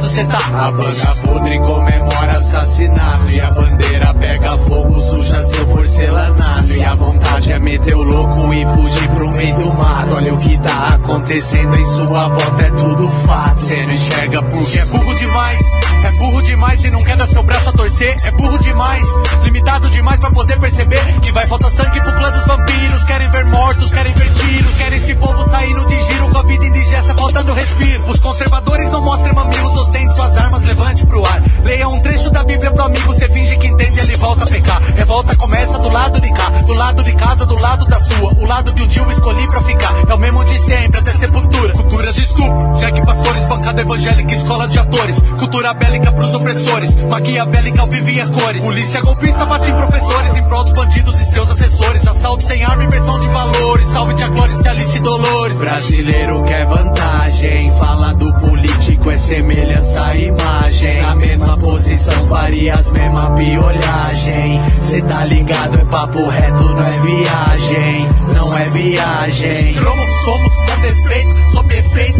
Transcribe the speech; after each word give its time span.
Lado 0.00 0.08
cê 0.08 0.24
tá. 0.24 0.66
A 0.66 0.72
banda 0.72 1.14
podre 1.22 1.58
comemora 1.58 2.38
assassinato. 2.38 3.32
E 3.32 3.40
a 3.40 3.50
bandeira 3.50 4.14
pega 4.14 4.56
fogo, 4.58 5.00
suja 5.00 5.42
seu 5.42 5.66
porcelanato. 5.66 6.72
E 6.72 6.84
a 6.84 6.94
vontade 6.94 7.52
é 7.52 7.58
meter 7.58 7.94
o 7.94 8.02
louco 8.02 8.52
e 8.52 8.64
fugir 8.64 9.08
pro 9.10 9.30
meio 9.32 9.54
do 9.56 9.74
mato. 9.74 10.14
Olha 10.14 10.34
o 10.34 10.36
que 10.36 10.58
tá 10.58 10.94
acontecendo 10.94 11.76
em 11.76 11.84
sua 11.84 12.28
volta, 12.28 12.62
é 12.62 12.70
tudo 12.70 13.08
fato. 13.26 13.60
Cê 13.60 13.86
não 13.86 13.92
enxerga 13.92 14.42
porque 14.42 14.78
é 14.78 14.84
burro 14.86 15.14
demais. 15.16 15.79
Burro 16.20 16.42
demais 16.42 16.84
e 16.84 16.90
não 16.90 17.00
quer 17.00 17.16
dar 17.16 17.26
seu 17.26 17.42
braço 17.42 17.70
a 17.70 17.72
torcer. 17.72 18.14
É 18.24 18.30
burro 18.30 18.58
demais, 18.58 19.02
limitado 19.42 19.88
demais 19.88 20.20
pra 20.20 20.30
poder 20.30 20.60
perceber 20.60 21.02
que 21.22 21.32
vai 21.32 21.46
faltar 21.46 21.70
sangue 21.70 21.98
pro 21.98 22.12
clã 22.12 22.30
dos 22.30 22.46
vampiros. 22.46 23.04
Querem 23.04 23.30
ver 23.30 23.46
mortos, 23.46 23.90
querem 23.90 24.12
ver 24.12 24.30
tiros, 24.34 24.76
querem 24.76 24.98
esse 24.98 25.14
povo 25.14 25.50
saindo 25.50 25.86
de 25.86 26.02
giro 26.02 26.28
com 26.28 26.38
a 26.38 26.42
vida 26.42 26.66
indigesta, 26.66 27.14
faltando 27.14 27.54
respiro. 27.54 28.10
Os 28.10 28.18
conservadores 28.18 28.92
não 28.92 29.00
mostram 29.00 29.34
mamilos, 29.34 29.76
ostente 29.78 30.14
suas 30.14 30.36
armas, 30.36 30.62
levante 30.62 31.06
pro 31.06 31.24
ar. 31.24 31.42
Leia 31.64 31.88
um 31.88 32.00
trecho 32.00 32.28
da 32.28 32.44
Bíblia 32.44 32.70
pro 32.70 32.84
amigo, 32.84 33.14
cê 33.14 33.26
finge 33.30 33.56
que 33.56 33.68
entende, 33.68 34.00
ele 34.00 34.16
volta 34.16 34.44
a 34.44 34.46
pecar. 34.46 34.82
Revolta 34.94 35.34
começa 35.36 35.78
do 35.78 35.88
lado 35.88 36.20
de 36.20 36.30
cá, 36.34 36.50
do 36.50 36.74
lado 36.74 37.02
de 37.02 37.12
casa, 37.14 37.46
do 37.46 37.58
lado 37.58 37.86
da 37.86 37.98
sua. 37.98 38.34
O 38.34 38.44
lado 38.44 38.74
que 38.74 38.82
um 38.82 38.88
dia 38.88 39.02
eu 39.02 39.10
escolhi 39.10 39.46
pra 39.48 39.62
ficar. 39.62 39.94
É 40.06 40.14
o 40.14 40.18
mesmo 40.18 40.44
de 40.44 40.58
sempre, 40.58 41.00
até 41.00 41.12
sepultura. 41.12 41.72
Cultura 41.72 42.12
de 42.12 42.20
estupro, 42.20 42.76
Jack 42.76 43.06
Pastores, 43.06 43.48
bancada 43.48 43.80
evangélica, 43.80 44.34
escola 44.34 44.68
de 44.68 44.78
atores. 44.78 45.18
Cultura 45.38 45.72
bélica 45.72 46.09
pros 46.12 46.34
opressores, 46.34 46.96
maquiavélica 46.96 47.80
ao 47.80 47.86
vivo 47.86 48.10
e 48.10 48.20
a 48.20 48.26
cores. 48.26 48.60
Polícia 48.60 49.00
golpista 49.00 49.46
bate 49.46 49.70
em 49.70 49.74
professores, 49.74 50.36
em 50.36 50.42
prol 50.44 50.64
dos 50.64 50.72
bandidos 50.72 51.20
e 51.20 51.24
seus 51.24 51.50
assessores. 51.50 52.06
Assalto 52.06 52.44
sem 52.44 52.62
arma, 52.64 52.84
inversão 52.84 53.18
de 53.20 53.26
valores. 53.28 53.88
Salve 53.88 54.14
Tia 54.14 54.28
Clóris 54.28 54.60
e 54.60 54.68
Alice 54.68 55.00
Dolores. 55.00 55.58
Brasileiro 55.58 56.42
quer 56.42 56.66
vantagem, 56.66 57.72
fala 57.72 58.12
do 58.12 58.32
político 58.34 59.10
é 59.10 59.18
semelhança 59.18 60.04
à 60.04 60.16
imagem. 60.16 61.02
Na 61.02 61.14
mesma 61.14 61.56
posição 61.56 62.26
faria 62.26 62.74
as 62.74 62.90
mesma 62.92 63.30
piolhagem. 63.32 64.60
Cê 64.80 65.02
tá 65.02 65.24
ligado, 65.24 65.78
é 65.78 65.84
papo 65.84 66.28
reto, 66.28 66.62
não 66.62 66.82
é 66.82 66.98
viagem. 66.98 68.08
Não 68.34 68.56
é 68.56 68.64
viagem. 68.66 69.74
Como 69.74 70.02
somos 70.24 70.54
com 70.56 70.80
defeito, 70.80 71.50
sob 71.52 71.74
efeito, 71.74 72.19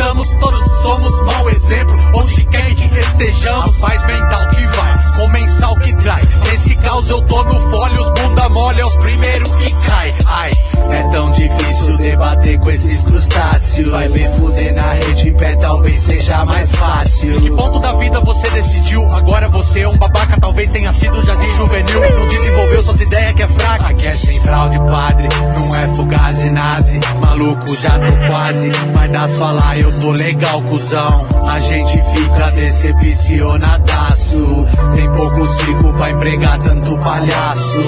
estamos, 0.00 0.28
todos 0.40 0.64
somos 0.82 1.20
mau 1.22 1.50
exemplo. 1.50 1.96
Onde 2.14 2.44
quer 2.46 2.74
que 2.74 2.98
estejamos, 2.98 3.78
faz 3.78 4.02
mental 4.06 4.48
que 4.48 4.66
vai, 4.66 4.92
com 5.16 5.28
mensal 5.28 5.76
que 5.76 5.96
trai. 5.96 6.26
Nesse 6.46 6.74
caos 6.76 7.10
eu 7.10 7.20
tô 7.22 7.44
no 7.44 7.70
folho, 7.70 8.00
os 8.00 8.20
bunda 8.20 8.48
mole 8.48 8.80
é 8.80 8.86
os 8.86 8.96
primeiros 8.96 9.48
que 9.56 9.70
cai. 9.86 10.14
Ai, 10.26 10.52
é 10.90 11.02
tão 11.12 11.30
difícil 11.30 11.96
debater 11.98 12.58
com 12.58 12.70
esses 12.70 13.02
crustáceos. 13.02 13.88
Vai 13.88 14.08
ver 14.08 14.28
fuder 14.30 14.74
na 14.74 14.92
rede 14.92 15.28
em 15.28 15.34
pé, 15.34 15.54
talvez 15.56 16.00
seja 16.00 16.44
mais 16.46 16.74
fácil. 16.74 17.36
Em 17.36 17.40
que 17.40 17.50
ponto 17.50 17.78
da 17.78 17.92
vida 17.92 18.20
você 18.20 18.48
decidiu? 18.50 19.06
Agora 19.12 19.48
você 19.48 19.80
é 19.80 19.88
um 19.88 19.98
babaca, 19.98 20.40
talvez 20.40 20.70
tenha 20.70 20.92
sido 20.92 21.24
jardim 21.24 21.54
juvenil. 21.56 22.18
Não 22.18 22.28
desenvolveu 22.28 22.82
suas 22.82 23.00
ideias 23.00 23.34
que 23.34 23.42
é 23.42 23.46
fraca. 23.46 23.88
Aqui 23.88 24.06
é 24.06 24.12
sem 24.12 24.40
fraude, 24.40 24.78
padre, 24.86 25.28
não 25.54 25.74
é 25.76 25.86
fugazi 25.94 26.50
nazi. 26.52 26.98
Maluco, 27.20 27.76
já 27.76 27.98
tô 27.98 28.32
quase, 28.32 28.70
mas 28.94 29.12
dá 29.12 29.28
só 29.28 29.52
lá, 29.52 29.76
eu 29.76 29.89
tô 29.92 30.10
legal, 30.12 30.62
cuzão. 30.62 31.18
A 31.48 31.60
gente 31.60 32.00
fica 32.14 32.50
decepcionadaço. 32.52 34.66
Tem 34.94 35.10
pouco 35.12 35.46
circo 35.46 35.92
pra 35.94 36.10
empregar 36.10 36.58
tanto 36.58 36.98
palhaço. 36.98 37.82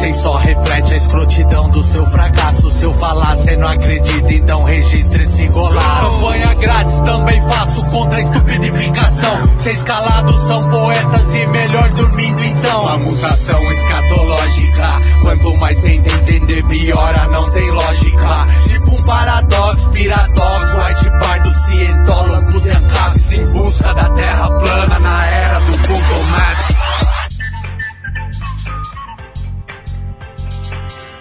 Cem 0.00 0.12
só 0.12 0.36
reflete 0.36 0.94
a 0.94 0.96
escrotidão 0.96 1.68
do 1.70 1.82
seu 1.82 2.04
fracasso. 2.06 2.70
Se 2.70 2.84
eu 2.84 2.92
falar, 2.94 3.36
cê 3.36 3.56
não 3.56 3.68
acredita, 3.68 4.32
então 4.32 4.64
registre 4.64 5.24
esse 5.24 5.48
golaço. 5.48 6.20
Campanha 6.20 6.54
grátis 6.54 7.00
também 7.00 7.42
faço 7.48 7.82
contra 7.90 8.18
a 8.18 8.22
estupidificação. 8.22 9.48
Seis 9.58 9.82
calados 9.82 10.40
são 10.46 10.60
poetas 10.70 11.34
e 11.34 11.46
melhor 11.46 11.88
dormindo 11.90 12.44
então. 12.44 12.88
A 12.88 12.98
mutação 12.98 13.60
escatológica. 13.70 15.00
Quanto 15.22 15.58
mais 15.60 15.78
tenta 15.78 16.10
entender, 16.10 16.62
piora, 16.64 17.28
não 17.28 17.48
tem 17.50 17.70
lógica. 17.70 18.46
Tipo 18.68 18.90
um 18.94 19.02
paradoxo, 19.04 19.90
piradox, 19.90 20.74
white 20.74 21.10
pardo, 21.34 21.50
cientólogos 21.50 22.66
e 22.66 22.70
acabe 22.70 23.20
em 23.34 23.52
busca 23.52 23.94
da 23.94 24.10
terra 24.10 24.48
plana 24.48 24.98
na 25.00 25.26
era 25.26 25.58
do 25.60 25.72
Google 25.78 26.24
Maps. 26.30 26.74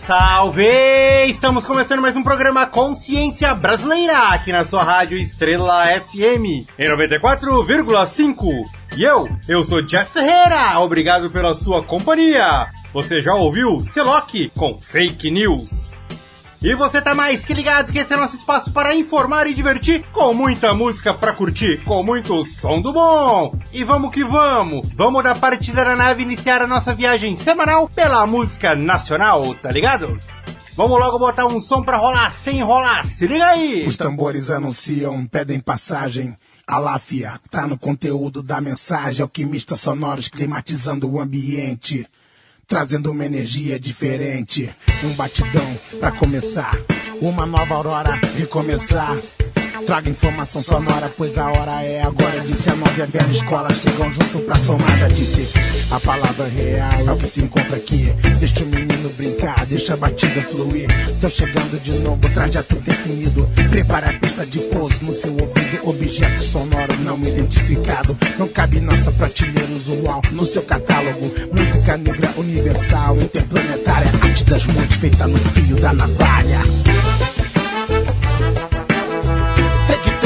Salve! 0.06 0.68
Estamos 1.28 1.66
começando 1.66 2.02
mais 2.02 2.16
um 2.16 2.22
programa 2.22 2.68
Consciência 2.68 3.54
Brasileira 3.56 4.30
aqui 4.30 4.52
na 4.52 4.64
sua 4.66 4.84
rádio 4.84 5.18
Estrela 5.18 5.86
FM 6.02 6.68
em 6.78 6.90
94,5. 6.90 8.48
E 8.96 9.04
eu, 9.04 9.28
eu 9.48 9.64
sou 9.64 9.82
Jeff 9.82 10.12
Ferreira. 10.12 10.80
Obrigado 10.80 11.32
pela 11.32 11.56
sua 11.56 11.82
companhia. 11.82 12.68
Você 12.94 13.22
já 13.22 13.34
ouviu 13.34 13.82
Celoc 13.82 14.32
com 14.56 14.78
Fake 14.78 15.32
News? 15.32 15.93
E 16.64 16.74
você 16.76 17.02
tá 17.02 17.14
mais 17.14 17.44
que 17.44 17.54
ligado 17.54 17.92
que 17.92 18.00
esse 18.00 18.14
é 18.14 18.16
nosso 18.16 18.38
espaço 18.38 18.72
para 18.72 18.96
informar 18.96 19.48
e 19.48 19.54
divertir, 19.54 20.02
com 20.14 20.34
muita 20.34 20.74
música 20.74 21.14
pra 21.14 21.34
curtir, 21.34 21.84
com 21.84 22.02
muito 22.02 22.46
som 22.46 22.80
do 22.80 22.94
bom. 22.94 23.60
E 23.74 23.84
vamos 23.84 24.12
que 24.12 24.24
vamos! 24.24 24.88
Vamos 24.96 25.22
da 25.26 25.36
partida 25.36 25.84
da 25.84 25.94
nave 25.94 26.24
iniciar 26.24 26.62
a 26.62 26.68
nossa 26.68 26.96
viagem 26.96 27.36
semanal 27.36 27.90
pela 27.90 28.26
música 28.26 28.74
nacional, 28.76 29.54
tá 29.56 29.70
ligado? 29.70 30.18
Vamos 30.78 30.98
logo 30.98 31.20
botar 31.20 31.46
um 31.48 31.60
som 31.60 31.84
pra 31.84 31.98
rolar 31.98 32.32
sem 32.32 32.60
enrolar, 32.60 33.06
se 33.06 33.28
liga 33.28 33.46
aí! 33.46 33.84
Os 33.86 33.98
tambores 33.98 34.50
anunciam, 34.50 35.28
pedem 35.28 35.60
passagem. 35.60 36.34
A 36.66 36.78
láfia 36.78 37.42
tá 37.52 37.68
no 37.68 37.78
conteúdo 37.78 38.42
da 38.42 38.62
mensagem, 38.62 39.22
alquimistas 39.22 39.82
sonoros 39.82 40.30
climatizando 40.30 41.12
o 41.12 41.20
ambiente 41.20 42.08
trazendo 42.68 43.12
uma 43.12 43.26
energia 43.26 43.80
diferente. 43.80 44.70
Um 45.04 45.14
batidão 45.14 45.78
pra 46.00 46.12
começar, 46.12 46.72
uma 47.22 47.46
nova 47.46 47.76
aurora 47.76 48.20
recomeçar. 48.38 49.18
Traga 49.86 50.10
informação 50.10 50.62
sonora, 50.62 51.12
pois 51.18 51.38
a 51.38 51.48
hora 51.50 51.84
é 51.84 52.02
agora. 52.02 52.40
Disse 52.42 52.70
a 52.70 52.76
nova 52.76 52.94
e 52.98 53.02
a 53.02 53.32
escola 53.32 53.70
chegam 53.74 54.12
junto 54.14 54.40
pra 54.40 54.56
somar. 54.56 54.98
Já 54.98 55.08
disse 55.10 55.50
a 55.92 56.00
palavra 56.00 56.48
real 56.48 57.08
é 57.08 57.12
o 57.12 57.18
que 57.18 57.28
se 57.28 57.42
encontra 57.44 57.76
aqui. 57.76 58.14
Deixa 58.40 58.64
o 58.64 58.68
menino 58.68 59.10
brincar, 59.18 59.66
deixa 59.66 59.94
a 59.94 59.98
batida 59.98 60.42
fluir. 60.42 60.88
Tô 61.20 61.30
chegando 61.30 61.82
de 61.82 61.92
novo, 62.00 62.30
trajeto 62.30 62.76
definido. 62.78 63.50
Prepara 63.70 64.10
a 64.10 64.14
pista 64.14 64.46
de 64.46 64.60
pouso 64.60 64.98
no 65.02 65.14
seu 65.14 65.32
ouvido. 65.32 65.88
Objeto 65.88 66.42
sonoro 66.42 66.96
não 67.02 67.20
identificado. 67.20 68.18
Não 68.40 68.48
cabe 68.48 68.80
nossa 68.80 69.12
prateleira 69.12 69.72
usual 69.74 70.22
no 70.32 70.46
seu 70.46 70.64
catálogo. 70.64 71.32
Música 71.56 71.98
negra 71.98 72.34
universal, 72.38 73.18
interplanetária. 73.18 74.12
Arte 74.22 74.44
das 74.46 74.66
montes 74.66 74.98
feita 74.98 75.28
no 75.28 75.38
fio 75.38 75.76
da 75.76 75.94
navalha. 75.94 76.62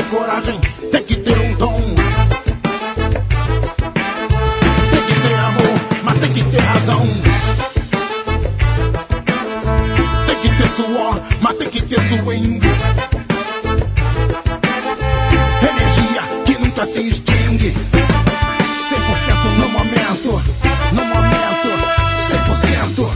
Coragem, 0.10 0.60
tem 0.92 1.04
que 1.04 1.16
ter 1.18 1.38
um 1.38 1.54
dom. 1.56 1.82
Tem 4.92 5.02
que 5.02 5.14
ter 5.22 5.36
amor, 5.36 5.80
mas 6.04 6.18
tem 6.20 6.34
que 6.34 6.44
ter 6.44 6.62
razão. 6.62 7.06
Tem 10.26 10.36
que 10.42 10.58
ter 10.58 10.70
suor, 10.70 11.22
mas 11.42 11.58
tem 11.58 11.70
que 11.70 11.82
ter 11.82 12.00
swing. 12.00 12.62
Energia 15.62 16.22
que 16.46 16.58
nunca 16.58 16.86
se 16.86 17.08
extingue. 17.08 17.74
100% 18.90 19.58
no 19.60 19.70
momento, 19.70 20.42
no 20.94 21.06
momento, 21.06 21.70
100%. 22.20 23.12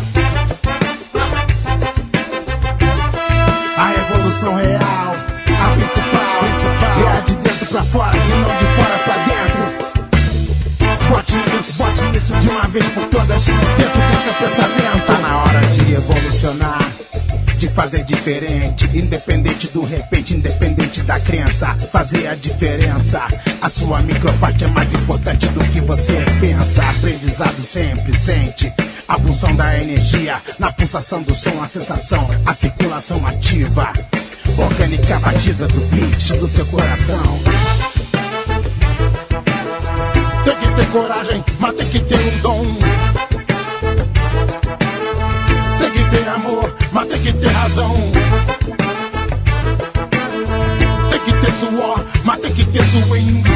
A 3.78 3.94
evolução 3.96 4.56
real, 4.56 5.16
pra 7.72 7.84
fora 7.84 8.18
e 8.18 8.20
não 8.20 8.44
de 8.58 8.66
fora 8.76 8.98
pra 9.06 9.16
dentro. 9.24 9.82
isso 12.18 12.36
de 12.36 12.50
uma 12.50 12.68
vez 12.68 12.86
por 12.90 13.06
todas 13.06 13.46
dentro 13.46 14.02
do 14.02 14.24
seu 14.24 14.34
pensamento. 14.34 15.06
Tá 15.06 15.18
na 15.20 15.38
hora 15.38 15.62
de 15.62 15.94
evolucionar 15.94 16.92
de 17.58 17.70
fazer 17.70 18.04
diferente, 18.04 18.90
independente 18.94 19.68
do 19.68 19.86
repente, 19.86 20.34
independente 20.34 21.02
da 21.04 21.20
crença, 21.20 21.68
fazer 21.92 22.28
a 22.28 22.36
diferença. 22.36 23.22
A 23.62 23.70
sua 23.70 24.02
microparte 24.02 24.64
é 24.64 24.68
mais 24.68 24.92
importante 24.94 25.48
do 25.48 25.64
que 25.66 25.80
você 25.80 26.26
pensa. 26.40 26.84
Aprendizado 26.90 27.62
sempre 27.62 28.18
sente. 28.18 28.74
A 29.08 29.20
pulsão 29.20 29.56
da 29.56 29.80
energia, 29.80 30.42
na 30.58 30.72
pulsação 30.72 31.22
do 31.22 31.36
som, 31.36 31.62
a 31.62 31.68
sensação, 31.68 32.28
a 32.46 32.54
circulação 32.54 33.26
ativa. 33.28 33.94
Orgânica 34.58 35.20
batida 35.20 35.68
do 35.68 35.82
beat 35.88 36.38
do 36.40 36.48
seu 36.48 36.66
coração. 36.68 37.40
Tem 40.44 40.56
que 40.56 40.76
ter 40.76 40.86
coragem, 40.92 41.44
mas 41.60 41.76
tem 41.76 41.88
que 41.88 42.00
ter 42.00 42.20
um 42.20 42.38
dom. 42.40 42.66
Tem 45.80 45.92
que 45.92 46.10
ter 46.10 46.30
amor, 46.30 46.78
mas 46.92 47.08
tem 47.08 47.22
que 47.22 47.34
ter 47.34 47.50
razão. 47.50 47.96
Tem 51.10 51.20
que 51.20 51.34
ter 51.34 51.52
suor, 51.52 52.06
mas 52.24 52.40
tem 52.40 52.54
que 52.54 52.66
ter 52.66 52.84
swing. 52.86 53.51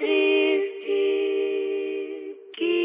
triste 0.00 1.02
que 2.56 2.76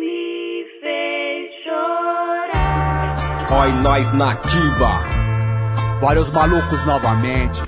me 0.00 0.66
fez 0.80 1.44
chorar. 1.62 3.46
Oi, 3.62 3.70
nós 3.82 4.12
nativa. 4.14 4.92
Vários 6.00 6.30
malucos 6.32 6.84
novamente. 6.84 7.62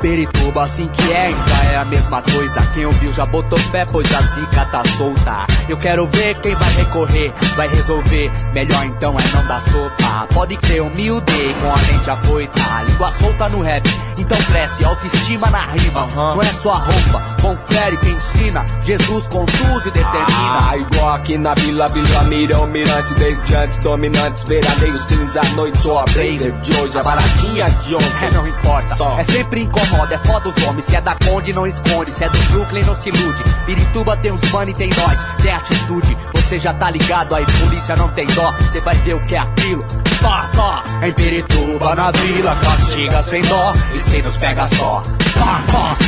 Perituba 0.00 0.64
assim 0.64 0.88
que 0.88 1.12
é, 1.12 1.26
ainda 1.26 1.72
é 1.72 1.76
a 1.76 1.84
mesma 1.84 2.22
coisa. 2.22 2.60
Quem 2.74 2.86
ouviu 2.86 3.12
já 3.12 3.26
botou 3.26 3.58
fé, 3.58 3.84
pois 3.84 4.12
a 4.14 4.22
tá 4.66 4.82
solta. 4.96 5.46
Eu 5.68 5.76
quero 5.76 6.06
ver 6.06 6.34
quem 6.40 6.54
vai 6.54 6.72
recorrer, 6.74 7.32
vai 7.56 7.68
resolver. 7.68 8.30
Melhor 8.52 8.84
então 8.84 9.16
é 9.18 9.22
não 9.34 9.46
dar 9.46 9.60
sopa. 9.62 10.26
Pode 10.32 10.56
crer, 10.56 10.82
humilde, 10.82 11.54
com 11.60 11.72
a 11.72 11.76
mente 11.76 12.10
afoita. 12.10 12.60
Língua 12.86 13.12
solta 13.12 13.48
no 13.48 13.62
rap, 13.62 13.88
então 14.18 14.38
cresce, 14.44 14.84
autoestima 14.84 15.50
na 15.50 15.66
rima. 15.66 16.06
Não 16.14 16.42
é 16.42 16.52
só 16.62 16.72
a 16.72 16.78
roupa, 16.78 17.22
confere 17.40 17.96
quem 17.98 18.12
ensina. 18.12 18.64
Jesus 18.82 19.26
conduz 19.28 19.86
e 19.86 19.90
determina. 19.90 20.68
Ah, 20.70 20.76
igual 20.76 21.14
aqui 21.14 21.38
na 21.38 21.54
Vila, 21.54 21.88
Vila 21.88 22.22
Mira, 22.24 22.58
o 22.60 22.66
mirante 22.66 23.14
desde 23.14 23.54
antes, 23.54 23.78
dominantes, 23.78 24.44
veraneiros, 24.44 25.04
teens 25.04 25.36
à 25.36 25.44
noite, 25.54 25.88
ó, 25.88 26.00
a 26.00 26.04
blazer 26.04 26.52
de 26.60 26.74
hoje, 26.76 26.98
a 26.98 27.02
baratinha 27.02 27.70
de 27.70 27.94
É, 27.94 27.96
ontem. 27.96 28.30
não 28.32 28.46
importa. 28.46 28.96
Só. 28.96 29.16
É 29.18 29.24
sempre 29.24 29.62
incomoda, 29.62 30.14
é 30.14 30.18
foda 30.18 30.48
os 30.48 30.62
homens. 30.64 30.84
Se 30.86 30.96
é 30.96 31.00
da 31.00 31.14
Conde, 31.24 31.52
não 31.52 31.66
esconde. 31.66 32.12
Se 32.12 32.24
é 32.24 32.28
do 32.28 32.38
Brooklyn, 32.50 32.82
não 32.84 32.94
se 32.94 33.08
ilude. 33.10 33.42
Pirituba 33.66 34.16
tem 34.16 34.32
uns 34.32 34.50
mano 34.50 34.70
e 34.70 34.74
tem 34.74 34.90
nós. 34.90 35.18
Tem 35.42 35.52
atitude, 35.52 36.16
você 36.34 36.58
já 36.58 36.72
tá 36.74 36.90
ligado. 36.90 37.34
Aí, 37.34 37.44
polícia 37.44 37.96
não 37.96 38.08
tem 38.08 38.26
dó. 38.28 38.52
Você 38.52 38.80
vai 38.80 38.96
ver 38.96 39.14
o 39.14 39.20
que 39.20 39.34
é 39.34 39.38
aquilo. 39.38 39.84
Tó, 40.20 40.42
tó. 40.54 40.82
Em 41.06 41.12
Pirituba, 41.12 41.94
na 41.94 42.10
vila, 42.10 42.56
castiga 42.56 43.22
sem 43.22 43.42
dó. 43.42 43.72
E 43.94 44.00
se 44.00 44.22
nos 44.22 44.36
pega 44.36 44.66
só. 44.76 45.00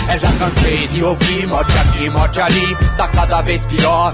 É, 0.08 0.18
já 0.18 0.32
cansei 0.32 0.86
de 0.88 1.02
ouvir 1.02 1.46
morte 1.46 1.72
aqui, 1.78 2.10
morte 2.10 2.40
ali. 2.40 2.76
Tá 2.96 3.08
cada 3.08 3.40
vez 3.42 3.62
pior. 3.64 4.12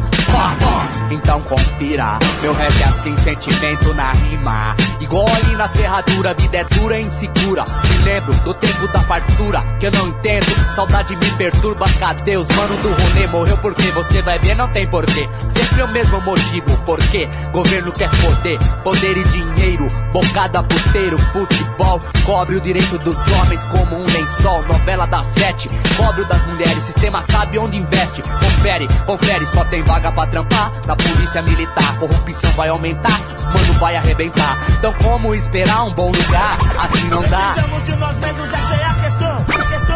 Então 1.10 1.40
confira. 1.42 2.18
Meu 2.42 2.52
rap 2.52 2.80
é 2.80 2.84
assim, 2.84 3.16
sentimento 3.16 3.94
na 3.94 4.12
rima. 4.12 4.76
Igual 5.00 5.26
ali 5.26 5.56
na 5.56 5.68
ferradura, 5.68 6.34
vida 6.34 6.58
é 6.58 6.64
dura 6.64 6.98
e 6.98 7.02
insegura. 7.02 7.64
Me 7.64 8.04
lembro 8.04 8.34
do 8.34 8.54
tempo 8.54 8.87
da 8.88 9.00
fartura, 9.00 9.60
que 9.80 9.87
eu 9.87 9.90
não 9.92 10.08
entendo. 10.08 10.46
Saudade 10.75 11.16
me 11.16 11.30
perturba, 11.32 11.87
cadê 11.98 12.37
os 12.37 12.48
mano 12.48 12.76
do 12.76 12.88
rolê? 12.88 13.26
Morreu 13.28 13.56
porque 13.58 13.90
você 13.92 14.20
vai 14.22 14.38
ver, 14.38 14.54
não 14.54 14.68
tem 14.68 14.87
porquê. 14.87 15.28
Sempre 15.56 15.82
o 15.82 15.88
mesmo 15.88 16.20
motivo, 16.20 16.76
porquê? 16.84 17.28
Governo 17.52 17.92
quer 17.92 18.10
poder, 18.10 18.58
poder 18.84 19.16
e 19.16 19.25
dinheiro. 19.25 19.88
Bocada 20.12 20.62
puteiro, 20.62 21.18
futebol. 21.32 22.02
Cobre 22.25 22.56
o 22.56 22.60
direito 22.60 22.98
dos 22.98 23.16
homens 23.32 23.60
como 23.64 23.96
um 23.96 24.04
lençol. 24.04 24.62
Novela 24.64 25.06
das 25.08 25.26
sete, 25.26 25.68
cobre 25.96 26.22
o 26.22 26.28
das 26.28 26.44
mulheres. 26.46 26.82
Sistema 26.84 27.22
sabe 27.30 27.58
onde 27.58 27.76
investe. 27.76 28.22
Confere, 28.22 28.88
confere, 29.06 29.46
só 29.46 29.64
tem 29.64 29.82
vaga 29.82 30.12
pra 30.12 30.26
trampar. 30.26 30.72
Na 30.86 30.96
polícia 30.96 31.42
militar, 31.42 31.98
corrupção 31.98 32.50
vai 32.52 32.68
aumentar. 32.68 33.18
Mano, 33.52 33.72
vai 33.80 33.96
arrebentar. 33.96 34.56
Então, 34.78 34.92
como 34.94 35.34
esperar 35.34 35.84
um 35.84 35.92
bom 35.92 36.10
lugar? 36.10 36.58
Assim 36.78 37.08
não 37.08 37.22
dá. 37.22 37.54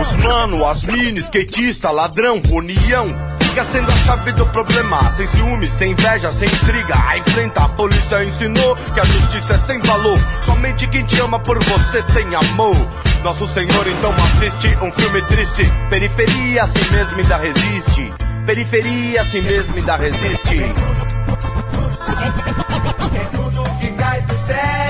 Os 0.00 0.14
mano, 0.16 0.66
as 0.66 0.82
mini, 0.82 1.20
skatista, 1.20 1.90
ladrão, 1.90 2.40
união. 2.50 3.06
Siga 3.52 3.66
sendo 3.70 3.92
a 3.92 3.96
chave 4.06 4.32
do 4.32 4.46
problema. 4.46 5.10
Sem 5.10 5.26
ciúme, 5.26 5.66
sem 5.66 5.92
inveja, 5.92 6.30
sem 6.30 6.48
intriga. 6.48 6.94
A 7.06 7.18
enfrenta, 7.18 7.64
a 7.64 7.68
polícia 7.68 8.24
ensinou 8.24 8.74
que 8.94 8.98
a 8.98 9.04
justiça 9.04 9.52
é 9.52 9.58
sem 9.58 9.78
valor. 9.80 10.18
Somente 10.40 10.86
quem 10.88 11.04
te 11.04 11.20
ama 11.20 11.38
por 11.38 11.62
você 11.62 12.02
tem 12.14 12.34
amor. 12.34 12.74
Nosso 13.22 13.46
Senhor 13.48 13.86
então 13.88 14.10
assiste 14.10 14.74
um 14.80 14.90
filme 14.92 15.20
triste. 15.26 15.70
Periferia, 15.90 16.64
assim 16.64 16.90
mesmo 16.92 17.18
ainda 17.18 17.36
resiste. 17.36 18.14
Periferia, 18.46 19.20
assim 19.20 19.42
mesmo 19.42 19.76
ainda 19.76 19.96
resiste. 19.96 20.72
Tudo 23.32 23.64
que 23.80 23.88
cai 23.88 24.22
do 24.22 24.46
céu 24.46 24.81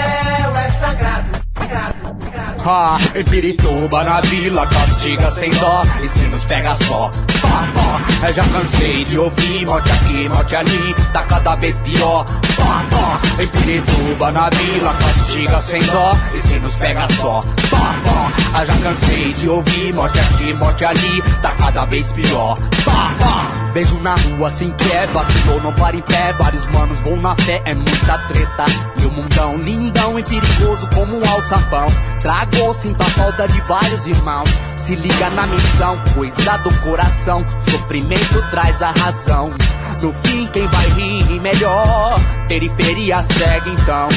Ah, 2.64 2.96
em 3.16 3.24
Pirituba, 3.24 4.04
na 4.04 4.20
vila, 4.20 4.64
castiga 4.66 5.30
sem 5.32 5.50
dó 5.50 5.82
E 6.00 6.08
se 6.08 6.20
nos 6.28 6.44
pega 6.44 6.76
só, 6.86 7.10
pá, 7.40 7.68
pá 7.74 8.28
Eu 8.28 8.34
já 8.34 8.44
cansei 8.44 9.04
de 9.04 9.18
ouvir 9.18 9.66
morte 9.66 9.90
aqui, 9.90 10.28
morte 10.28 10.54
ali 10.54 10.94
Tá 11.12 11.24
cada 11.24 11.56
vez 11.56 11.76
pior, 11.78 12.24
pá, 12.24 12.84
pá 12.90 13.42
Em 13.42 13.46
Pirituba, 13.48 14.30
na 14.30 14.48
vila, 14.50 14.94
castiga 14.94 15.60
sem 15.60 15.82
dó 15.86 16.16
E 16.34 16.40
se 16.40 16.58
nos 16.60 16.76
pega 16.76 17.08
só, 17.20 17.40
pá, 17.68 17.94
pá 18.04 18.60
Eu 18.60 18.66
já 18.66 18.76
cansei 18.76 19.32
de 19.32 19.48
ouvir 19.48 19.92
morte 19.92 20.20
aqui, 20.20 20.54
morte 20.54 20.84
ali 20.84 21.22
Tá 21.42 21.50
cada 21.58 21.84
vez 21.86 22.06
pior, 22.12 22.56
pá, 22.84 23.12
pá 23.18 23.51
Beijo 23.72 23.98
na 24.00 24.14
rua 24.14 24.50
sem 24.50 24.70
que 24.70 24.92
é 24.92 25.06
vacilou, 25.06 25.62
não 25.62 25.72
para 25.72 25.96
em 25.96 26.02
pé 26.02 26.32
Vários 26.34 26.66
manos 26.66 27.00
vão 27.00 27.16
na 27.16 27.34
fé, 27.36 27.62
é 27.64 27.74
muita 27.74 28.18
treta. 28.28 28.66
E 29.00 29.06
o 29.06 29.10
mundão 29.10 29.56
lindão 29.56 30.18
e 30.18 30.22
perigoso 30.22 30.86
como 30.94 31.18
um 31.18 31.30
alçapão. 31.30 31.86
Tragou, 32.20 32.74
sinto 32.74 33.00
a 33.00 33.10
falta 33.10 33.48
de 33.48 33.60
vários 33.62 34.06
irmãos. 34.06 34.50
Se 34.76 34.94
liga 34.94 35.30
na 35.30 35.46
missão, 35.46 35.96
coisa 36.14 36.56
do 36.58 36.70
coração. 36.80 37.46
Sofrimento 37.70 38.50
traz 38.50 38.82
a 38.82 38.90
razão. 38.90 39.54
No 40.02 40.12
fim 40.24 40.46
quem 40.48 40.66
vai 40.66 40.88
rir, 40.90 41.22
ri 41.22 41.40
melhor? 41.40 42.20
Periferia 42.48 43.22
segue 43.22 43.70
então. 43.70 44.08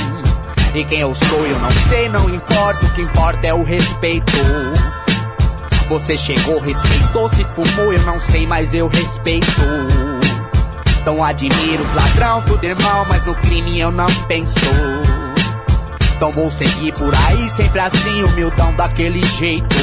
E 0.74 0.84
quem 0.84 1.00
eu 1.00 1.16
sou 1.16 1.46
eu 1.46 1.58
não 1.60 1.72
sei, 1.88 2.10
não 2.10 2.30
importa. 2.30 2.86
O 2.86 2.90
que 2.90 3.02
importa 3.02 3.48
é 3.48 3.54
o 3.54 3.64
respeito 3.64 4.34
você 5.88 6.18
chegou, 6.18 6.60
respeitou, 6.60 7.30
se 7.30 7.44
fumou, 7.46 7.94
eu 7.94 8.02
não 8.04 8.20
sei, 8.20 8.46
mas 8.48 8.74
eu 8.74 8.88
respeito. 8.88 9.62
Então 11.02 11.24
admiro 11.24 11.84
os 11.84 11.94
ladrão, 11.94 12.42
tudo 12.42 12.64
irmão, 12.64 13.06
mas 13.08 13.26
no 13.26 13.36
crime 13.36 13.80
eu 13.80 13.92
não 13.92 14.08
penso. 14.28 14.56
Então 16.16 16.32
vou 16.32 16.50
seguir 16.50 16.94
por 16.94 17.14
aí, 17.28 17.50
sempre 17.50 17.80
assim, 17.80 18.24
humildão 18.24 18.74
daquele 18.74 19.24
jeito. 19.38 19.76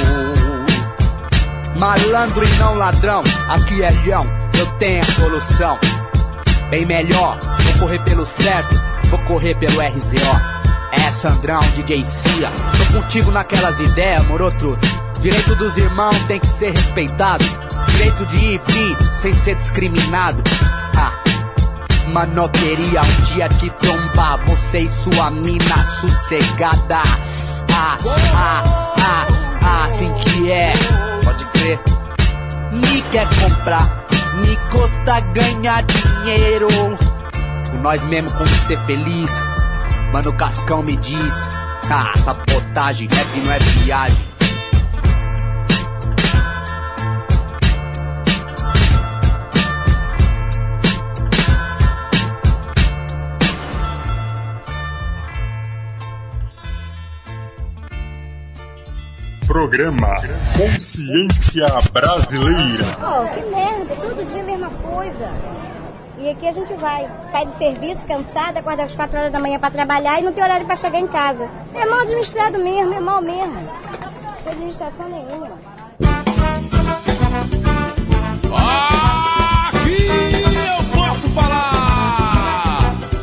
Malandro 1.76 2.44
e 2.44 2.58
não 2.58 2.74
ladrão, 2.74 3.22
aqui 3.48 3.82
é 3.82 3.90
leão, 3.90 4.24
eu 4.58 4.66
tenho 4.78 5.00
a 5.00 5.04
solução. 5.04 5.78
Bem 6.70 6.84
melhor, 6.86 7.38
vou 7.40 7.80
correr 7.80 7.98
pelo 8.00 8.26
certo, 8.26 8.74
vou 9.08 9.18
correr 9.20 9.54
pelo 9.54 9.80
RZO. 9.80 10.62
É 10.92 11.10
Sandrão, 11.10 11.60
DJ 11.74 12.04
Cia, 12.04 12.50
tô 12.78 13.00
contigo 13.00 13.30
naquelas 13.30 13.78
ideias, 13.78 14.26
moro 14.26 14.50
truto. 14.50 15.01
Direito 15.22 15.54
dos 15.54 15.76
irmãos 15.76 16.18
tem 16.26 16.40
que 16.40 16.48
ser 16.48 16.72
respeitado. 16.72 17.44
Direito 17.92 18.26
de 18.26 18.36
ir 18.38 18.54
e 18.54 18.72
vir 18.72 18.96
sem 19.20 19.32
ser 19.34 19.54
discriminado. 19.54 20.42
Ah. 20.96 21.12
Mano, 22.08 22.48
queria 22.48 23.02
um 23.02 23.20
dia 23.32 23.48
te 23.48 23.70
trombar. 23.70 24.44
Você 24.46 24.80
e 24.80 24.88
sua 24.88 25.30
mina 25.30 25.84
sossegada. 26.00 27.02
Ah, 27.72 27.96
ah, 28.34 28.64
ah, 28.98 29.26
ah, 29.62 29.84
assim 29.84 30.12
que 30.14 30.50
é. 30.50 30.72
Pode 31.22 31.44
crer. 31.52 31.78
Me 32.72 33.00
quer 33.12 33.28
comprar, 33.40 33.88
me 34.44 34.56
custa 34.72 35.20
ganhar 35.20 35.84
dinheiro. 35.84 36.66
Com 37.70 37.76
nós 37.78 38.02
mesmo 38.02 38.32
como 38.32 38.48
ser 38.66 38.78
feliz. 38.80 39.30
Mano, 40.12 40.32
Cascão 40.32 40.82
me 40.82 40.96
diz. 40.96 41.48
Ah, 41.88 42.12
sabotagem, 42.24 43.06
rap 43.06 43.40
não 43.44 43.52
é 43.52 43.58
viagem. 43.60 44.31
Programa 59.52 60.16
Consciência 60.56 61.66
Brasileira. 61.92 62.86
Oh, 63.02 63.28
que 63.34 63.44
merda, 63.54 63.94
todo 63.96 64.26
dia 64.26 64.40
a 64.40 64.44
mesma 64.44 64.70
coisa. 64.70 65.28
E 66.18 66.30
aqui 66.30 66.48
a 66.48 66.52
gente 66.52 66.72
vai, 66.72 67.06
sai 67.30 67.44
do 67.44 67.52
serviço 67.52 68.06
cansada, 68.06 68.60
acorda 68.60 68.84
às 68.84 68.94
4 68.94 69.18
horas 69.18 69.30
da 69.30 69.38
manhã 69.38 69.58
para 69.58 69.70
trabalhar 69.70 70.18
e 70.18 70.22
não 70.22 70.32
tem 70.32 70.42
horário 70.42 70.64
para 70.64 70.74
chegar 70.76 70.98
em 70.98 71.06
casa. 71.06 71.50
É 71.74 71.84
mal 71.84 72.00
administrado 72.00 72.58
mesmo, 72.60 72.94
é 72.94 73.00
mal 73.00 73.20
mesmo. 73.20 73.52
Não 73.52 74.32
tem 74.42 74.52
administração 74.54 75.06
nenhuma. 75.10 75.50
Aqui 79.68 80.08
eu 80.08 80.98
posso 80.98 81.28
falar! 81.28 82.78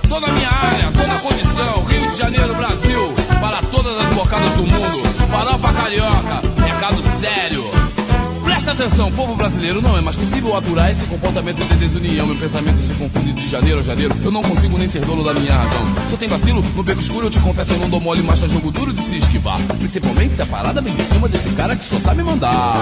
Tô 0.07 0.19
na 0.19 0.27
minha 0.27 0.50
área, 0.50 0.91
tô 0.91 1.07
na 1.07 1.19
condição, 1.21 1.83
Rio 1.86 2.07
de 2.07 2.15
Janeiro, 2.15 2.53
Brasil, 2.53 3.13
para 3.41 3.63
todas 3.71 3.98
as 3.98 4.09
bocadas 4.13 4.53
do 4.53 4.62
mundo. 4.62 5.08
Farofa 5.29 5.74
carioca, 5.74 6.41
recado 6.57 7.03
sério. 7.19 7.63
Presta 8.43 8.71
atenção, 8.71 9.12
povo 9.12 9.36
brasileiro, 9.36 9.81
não 9.81 9.98
é 9.98 10.01
mais 10.01 10.15
possível 10.15 10.55
aturar 10.57 10.89
esse 10.89 11.05
comportamento 11.05 11.63
de 11.63 11.75
desunião. 11.75 12.25
Meu 12.25 12.36
pensamento 12.36 12.81
se 12.81 12.93
confunde 12.95 13.33
de 13.33 13.48
janeiro 13.48 13.79
a 13.79 13.83
janeiro. 13.83 14.15
Eu 14.24 14.31
não 14.31 14.41
consigo 14.41 14.77
nem 14.77 14.88
ser 14.88 15.05
dono 15.05 15.24
da 15.24 15.33
minha 15.33 15.53
razão. 15.53 15.81
Se 16.07 16.13
eu 16.15 16.17
tenho 16.17 16.31
vacilo, 16.31 16.62
no 16.75 16.83
beco 16.83 17.00
escuro 17.00 17.27
eu 17.27 17.31
te 17.31 17.39
confesso, 17.39 17.74
eu 17.74 17.79
não 17.79 17.89
dou 17.89 18.00
mole, 18.00 18.24
mas 18.24 18.41
tá 18.41 18.48
jogo 18.48 18.71
duro 18.71 18.91
de 18.91 19.01
se 19.01 19.17
esquivar. 19.17 19.59
Principalmente 19.77 20.33
se 20.33 20.41
a 20.41 20.45
parada 20.45 20.81
vem 20.81 20.95
de 20.95 21.03
cima 21.03 21.27
desse 21.27 21.50
cara 21.51 21.75
que 21.75 21.83
só 21.83 22.00
sabe 22.00 22.24
mandar. 22.24 22.75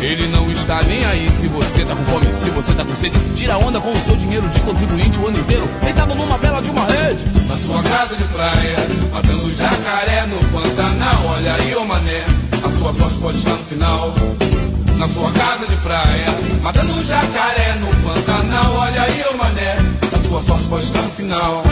Ele 0.00 0.28
não 0.28 0.50
está 0.50 0.82
nem 0.82 1.04
aí 1.04 1.30
se 1.30 1.46
você 1.46 1.84
tá 1.84 1.94
com 1.94 2.04
fome, 2.04 2.32
se 2.32 2.48
você 2.50 2.72
tá 2.72 2.84
com 2.84 2.96
sede. 2.96 3.18
Tira 3.36 3.58
onda 3.58 3.78
com 3.80 3.92
o 3.92 3.96
seu 3.96 4.16
dinheiro 4.16 4.48
de 4.48 4.60
contribuinte 4.60 5.18
o 5.18 5.28
ano 5.28 5.38
inteiro. 5.38 5.68
Deitado 5.82 6.14
numa 6.14 6.38
bela 6.38 6.62
de 6.62 6.70
uma 6.70 6.86
rede. 6.86 7.22
Na 7.46 7.56
sua 7.56 7.82
casa 7.82 8.16
de 8.16 8.24
praia, 8.24 8.76
matando 9.12 9.54
jacaré 9.54 10.26
no 10.26 10.38
Pantanal. 10.58 11.26
Olha 11.26 11.54
aí, 11.54 11.74
ô 11.76 11.84
mané, 11.84 12.24
a 12.64 12.70
sua 12.78 12.92
sorte 12.94 13.18
pode 13.18 13.38
estar 13.38 13.50
no 13.50 13.64
final. 13.64 14.14
Na 14.96 15.06
sua 15.06 15.30
casa 15.32 15.66
de 15.66 15.76
praia, 15.76 16.26
matando 16.62 17.04
jacaré 17.04 17.74
no 17.74 17.88
Pantanal. 18.08 18.74
Olha 18.76 19.02
aí, 19.02 19.24
ô 19.30 19.36
mané, 19.36 19.76
a 20.14 20.28
sua 20.28 20.42
sorte 20.42 20.64
pode 20.68 20.84
estar 20.84 21.02
no 21.02 21.10
final. 21.10 21.62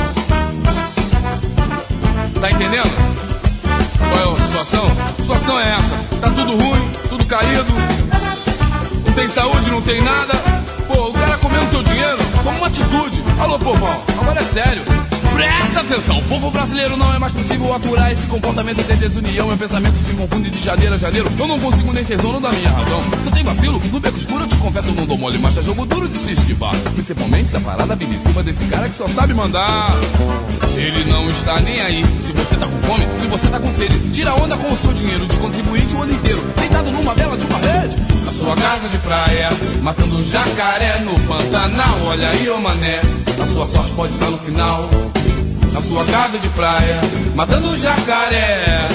Tá 2.40 2.50
entendendo? 2.50 3.27
Qual 3.99 4.37
é 4.37 4.40
a 4.40 4.47
situação? 4.47 4.85
A 4.85 5.21
situação 5.21 5.61
é 5.61 5.73
essa. 5.75 5.97
Tá 6.21 6.31
tudo 6.31 6.57
ruim, 6.57 6.90
tudo 7.09 7.25
caído. 7.26 7.73
Não 9.07 9.12
tem 9.12 9.28
saúde, 9.28 9.71
não 9.71 9.83
tem 9.83 10.00
nada. 10.02 10.35
Pô, 10.87 11.09
o 11.09 11.12
cara 11.12 11.37
comendo 11.38 11.67
teu 11.71 11.83
dinheiro 11.83 12.19
como 12.43 12.59
uma 12.59 12.67
atitude. 12.67 13.23
Alô, 13.40 13.59
povão, 13.59 14.02
agora 14.21 14.40
é 14.40 14.45
sério. 14.45 15.08
Presta 15.38 15.83
atenção, 15.83 16.18
o 16.18 16.23
povo 16.25 16.50
brasileiro 16.50 16.97
não 16.97 17.14
é 17.14 17.18
mais 17.21 17.33
possível 17.33 17.73
aturar 17.73 18.11
esse 18.11 18.26
comportamento 18.26 18.83
de 18.83 18.97
desunião. 18.97 19.47
Meu 19.47 19.57
pensamento 19.57 19.97
se 19.97 20.12
confunde 20.14 20.50
de 20.50 20.61
janeiro 20.61 20.95
a 20.97 20.99
janeiro. 20.99 21.30
Eu 21.38 21.47
não 21.47 21.61
consigo 21.61 21.92
nem 21.92 22.02
ser 22.02 22.18
dono 22.18 22.40
da 22.40 22.50
minha 22.50 22.68
razão. 22.68 23.00
Você 23.23 23.30
tem 23.30 23.45
vacilo? 23.45 23.80
No 23.92 24.00
beco 24.00 24.16
escuro 24.18 24.42
eu 24.42 24.49
te 24.49 24.57
confesso, 24.57 24.88
eu 24.88 24.95
não 24.97 25.07
dou 25.07 25.16
mole, 25.16 25.38
mas 25.38 25.57
é 25.57 25.62
jogo 25.62 25.87
duro 25.87 26.09
de 26.09 26.18
se 26.18 26.33
esquivar. 26.33 26.75
Principalmente 26.92 27.50
se 27.50 27.57
a 27.57 27.61
parada 27.61 27.97
cima 28.18 28.42
desse 28.42 28.64
cara 28.64 28.88
que 28.88 28.97
só 28.97 29.07
sabe 29.07 29.33
mandar. 29.33 29.92
Ele 30.76 31.04
não 31.09 31.30
está 31.30 31.61
nem 31.61 31.83
aí. 31.83 32.04
Se 32.18 32.33
você 32.33 32.57
tá 32.57 32.66
com 32.66 32.78
fome, 32.83 33.07
se 33.21 33.28
você 33.28 33.47
tá 33.47 33.61
com 33.61 33.73
sede, 33.75 33.97
tira 34.12 34.35
onda 34.35 34.57
com 34.57 34.73
o 34.73 34.76
seu 34.76 34.92
dinheiro 34.92 35.25
de 35.25 35.37
contribuinte 35.37 35.95
o 35.95 36.02
ano 36.02 36.14
inteiro. 36.14 36.42
Deitado 36.59 36.90
numa 36.90 37.14
vela 37.14 37.37
de 37.37 37.47
uma 37.47 37.59
rede. 37.59 37.97
Na 38.25 38.33
sua 38.33 38.57
casa 38.57 38.88
de 38.88 38.99
praia, 38.99 39.50
matando 39.83 40.21
jacaré 40.25 40.99
no 40.99 41.14
Pantanal. 41.28 41.97
Olha 42.07 42.28
aí, 42.28 42.50
ô 42.50 42.59
mané, 42.59 43.00
a 43.40 43.47
sua 43.52 43.68
sorte 43.68 43.92
pode 43.92 44.12
estar 44.14 44.30
no 44.30 44.38
final 44.38 44.90
na 45.78 45.82
sua 45.82 46.04
casa 46.06 46.37
de 46.40 46.49
praia, 46.49 47.00
matando 47.37 47.76
jacaré. 47.76 48.88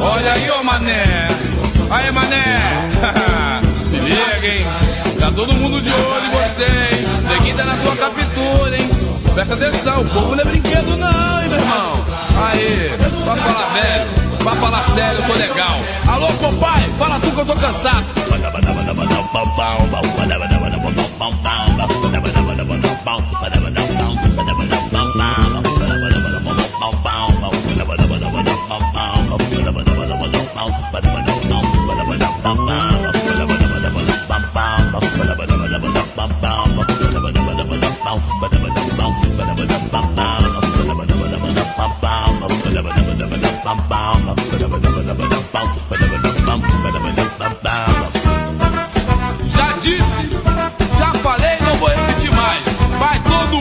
Olha 0.00 0.32
aí, 0.32 0.48
ô 0.52 0.62
mané. 0.62 1.26
Aí, 1.90 2.12
mané. 2.12 2.88
Se 3.84 3.96
liga, 3.96 4.46
hein. 4.46 4.64
Tá 5.18 5.32
todo 5.32 5.52
mundo 5.52 5.80
de 5.80 5.90
olho 5.90 6.26
em 6.26 6.30
você, 6.30 6.64
hein. 6.66 7.04
Neguinho 7.28 7.56
tá 7.56 7.64
na 7.64 7.76
tua 7.78 7.96
captura, 7.96 8.76
hein. 8.78 8.90
Presta 9.34 9.54
atenção, 9.54 10.02
o 10.02 10.04
povo 10.08 10.36
não 10.36 10.42
é 10.42 10.44
brinquedo 10.44 10.96
não, 10.96 11.42
hein, 11.42 11.48
meu 11.48 11.58
irmão. 11.58 12.04
Aí, 12.46 12.94
pra 13.24 13.34
falar 13.34 13.66
velho, 13.72 14.38
pra 14.38 14.52
falar 14.52 14.84
sério, 14.94 15.18
eu 15.18 15.26
tô 15.26 15.32
legal. 15.32 15.80
Alô, 16.06 16.28
papai, 16.34 16.88
fala 16.96 17.18
tu 17.18 17.30
que 17.32 17.40
eu 17.40 17.46
tô 17.46 17.56
cansado. 17.56 18.20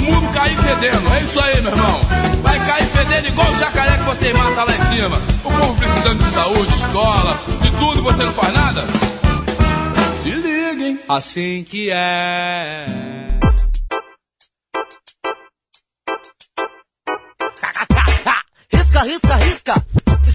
Mundo 0.10 0.34
cair 0.34 0.58
fedendo. 0.58 1.14
É 1.14 1.24
isso 1.24 1.40
aí, 1.40 1.62
meu 1.62 1.72
irmão. 1.72 2.00
Vai 2.42 2.60
cair 2.66 2.86
fedendo 2.86 3.28
igual 3.28 3.52
o 3.52 3.56
jacaré 3.56 3.98
que 3.98 4.04
você 4.04 4.34
mata 4.34 4.64
lá 4.64 4.76
em 4.76 4.82
cima. 4.82 5.22
O 5.44 5.52
povo 5.52 5.76
precisando 5.76 6.24
de 6.24 6.30
saúde, 6.32 6.76
escola, 6.76 7.40
de 7.62 7.72
tudo, 7.72 8.04
você 8.04 8.24
não 8.24 8.34
faz 8.34 8.54
nada? 8.54 8.86
Se 10.22 10.30
liguem. 10.32 11.00
Assim 11.08 11.64
que 11.64 11.90
é. 11.92 12.86
Risca, 18.72 19.04
risca, 19.04 19.36
risca. 19.36 19.86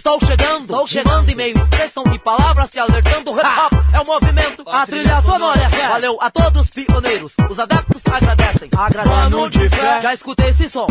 Estou 0.07 0.21
chegando, 0.21 0.61
estou 0.61 0.87
chegando 0.87 1.31
e-mail, 1.31 1.57
expressão 1.57 2.05
e 2.15 2.19
palavras 2.19 2.69
te 2.69 2.79
alertando. 2.79 3.31
Hip 3.31 3.41
hop 3.41 3.73
é 3.95 4.01
o 4.01 4.05
movimento, 4.05 4.63
a 4.67 4.85
trilha 4.85 5.23
sonora 5.23 5.63
é. 5.63 5.89
Valeu 5.89 6.19
a 6.21 6.31
todos 6.31 6.69
pioneiros, 6.69 7.33
os 7.49 7.59
adeptos 7.59 8.03
agradecem. 8.13 8.69
Agradecem. 8.77 9.19
Mano 9.19 9.49
de 9.49 9.71
fé. 9.71 10.03
Já 10.03 10.13
escutei 10.13 10.51
esse 10.51 10.69
som. 10.69 10.87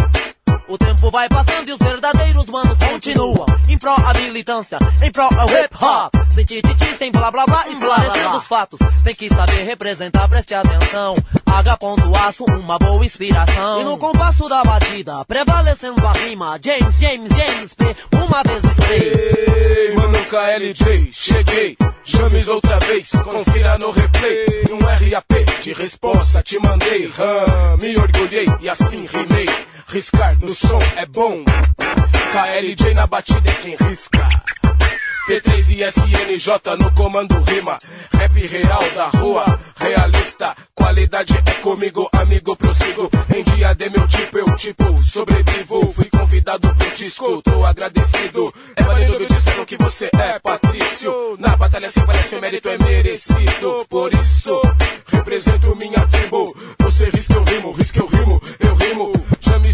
O 0.68 0.78
tempo 0.78 1.12
vai 1.12 1.28
passando 1.28 1.68
e 1.68 1.74
os 1.74 1.80
verdadeiros 1.80 2.46
manos 2.46 2.78
continuam. 2.78 3.46
Em 3.68 3.78
pró 3.78 3.96
a 3.96 4.14
militância, 4.14 4.78
em 5.02 5.12
pró 5.12 5.28
ao 5.38 5.48
hip 5.50 5.76
hop. 5.82 6.14
Sem 6.34 6.46
tititi, 6.46 6.98
sem 6.98 7.12
blá 7.12 7.30
blá 7.30 7.46
blá, 7.46 7.68
esclarecendo 7.68 8.38
os 8.38 8.48
fatos. 8.48 8.80
Tem 9.04 9.14
que 9.14 9.28
saber 9.30 9.64
representar, 9.64 10.28
preste 10.30 10.56
atenção. 10.56 11.16
H. 11.46 11.78
Aço, 12.28 12.46
uma 12.46 12.80
boa 12.80 13.06
inspiração. 13.06 13.82
E 13.82 13.84
no 13.84 13.98
compasso 13.98 14.48
da 14.48 14.64
batida, 14.64 15.26
prevalecendo 15.26 16.08
a 16.08 16.12
rima. 16.14 16.58
James, 16.64 16.98
James, 16.98 17.30
James 17.30 17.74
P, 17.74 17.96
uma 18.16 18.42
vez 18.44 18.64
estrei 18.64 19.90
Ei, 19.90 19.96
mano 19.96 20.14
KLJ, 20.26 21.10
cheguei. 21.12 21.78
James 22.06 22.48
outra 22.48 22.80
vez, 22.80 23.12
confira 23.12 23.78
no 23.78 23.92
replay. 23.92 24.46
Um 24.72 24.80
RAP 24.80 25.62
de 25.62 25.74
responsa 25.74 26.42
te 26.42 26.58
mandei. 26.58 27.08
Hum, 27.08 27.78
Me 27.82 27.98
orgulhei 27.98 28.48
e 28.62 28.70
assim 28.70 29.06
rimei 29.06 29.46
Riscar 29.94 30.36
no 30.40 30.56
som 30.56 30.80
é 30.96 31.06
bom. 31.06 31.44
KLJ 32.32 32.96
na 32.96 33.06
batida 33.06 33.48
é 33.48 33.54
quem 33.62 33.76
risca. 33.76 34.28
P3 35.28 35.70
e 35.70 35.84
SNJ 35.84 36.78
no 36.80 36.92
comando 36.96 37.36
rima. 37.48 37.78
Rap 38.12 38.34
real 38.48 38.82
da 38.96 39.06
rua, 39.20 39.60
realista. 39.76 40.56
Qualidade 40.74 41.36
é 41.38 41.52
comigo, 41.62 42.10
amigo, 42.12 42.56
prossigo. 42.56 43.08
Em 43.36 43.44
dia 43.44 43.76
de 43.76 43.90
meu 43.92 44.08
tipo, 44.08 44.40
eu 44.40 44.56
tipo, 44.56 45.04
sobrevivo. 45.04 45.94
Fui 45.94 46.10
convidado 46.10 46.74
pro 46.74 46.92
disco, 46.96 47.44
tô 47.44 47.64
agradecido. 47.64 48.52
É 48.76 48.84
maneiro 48.84 49.20
me 49.20 49.28
disseram 49.28 49.64
que 49.64 49.78
você 49.78 50.10
é 50.12 50.40
Patrício. 50.40 51.38
Na 51.38 51.56
batalha 51.56 51.92
se 51.92 52.02
parece, 52.02 52.36
o 52.36 52.42
mérito 52.42 52.68
é 52.68 52.80
merecido. 52.80 53.86
Por 53.88 54.12
isso, 54.12 54.60
represento 55.06 55.76
minha 55.76 56.00
tribo. 56.08 56.58
Você 56.80 57.12
risca, 57.12 57.36
eu 57.36 57.44
rimo, 57.44 57.72
risca, 57.74 58.00
eu 58.00 58.08
rimo, 58.08 58.42
eu 58.60 58.74
rimo. 58.74 59.12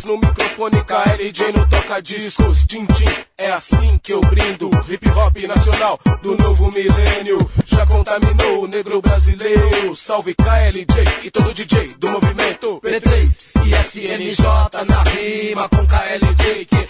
No 0.10 0.18
microfone, 0.18 0.84
KLJ 0.86 1.52
no 1.52 1.68
toca-discos. 1.68 2.66
Tim, 2.66 2.86
tim, 2.86 3.06
é 3.38 3.52
assim 3.52 4.00
que 4.02 4.14
eu 4.14 4.22
brindo. 4.22 4.70
Hip 4.88 5.08
hop 5.10 5.38
nacional 5.48 6.00
do 6.24 6.36
novo 6.36 6.72
milênio. 6.72 7.38
Já 7.66 7.86
contaminou 7.86 8.64
o 8.64 8.68
negro 8.68 9.02
brasileiro. 9.02 9.96
Salve 9.96 10.34
KLJ 10.34 11.26
e 11.26 11.30
todo 11.30 11.54
DJ 11.54 11.90
do 12.00 12.10
movimento. 12.10 12.82
P3 12.82 13.52
e 13.66 13.76
SNJ 13.76 14.86
na 14.88 15.04
rima 15.04 15.70
com 15.70 15.86
KLJ. 15.86 16.66
Que 16.66 16.90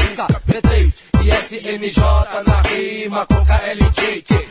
risca, 0.00 0.26
P3 0.48 1.04
e 1.22 1.28
SNJ 1.28 2.02
na 2.46 2.62
rima 2.62 3.26
com 3.26 3.44
KLJ. 3.44 4.22
Que 4.22 4.48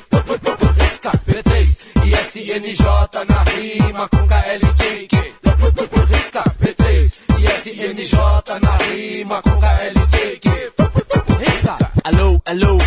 risca, 0.84 1.12
P3 1.28 1.86
e 2.06 2.12
SNJ 2.12 2.86
na 3.28 3.44
rima 3.44 4.08
com 4.08 4.26
KLJ. 4.28 5.08
Que 5.08 5.43
risca, 6.06 6.44
P3 6.60 7.20
e 7.40 7.44
SNJ 7.46 8.60
na 8.62 8.78
rima 8.78 9.42
com 9.42 9.60
KLJ. 9.60 10.40
Que 10.40 10.50
risca. 11.44 11.92
Alô, 12.04 12.42
alô. 12.46 12.78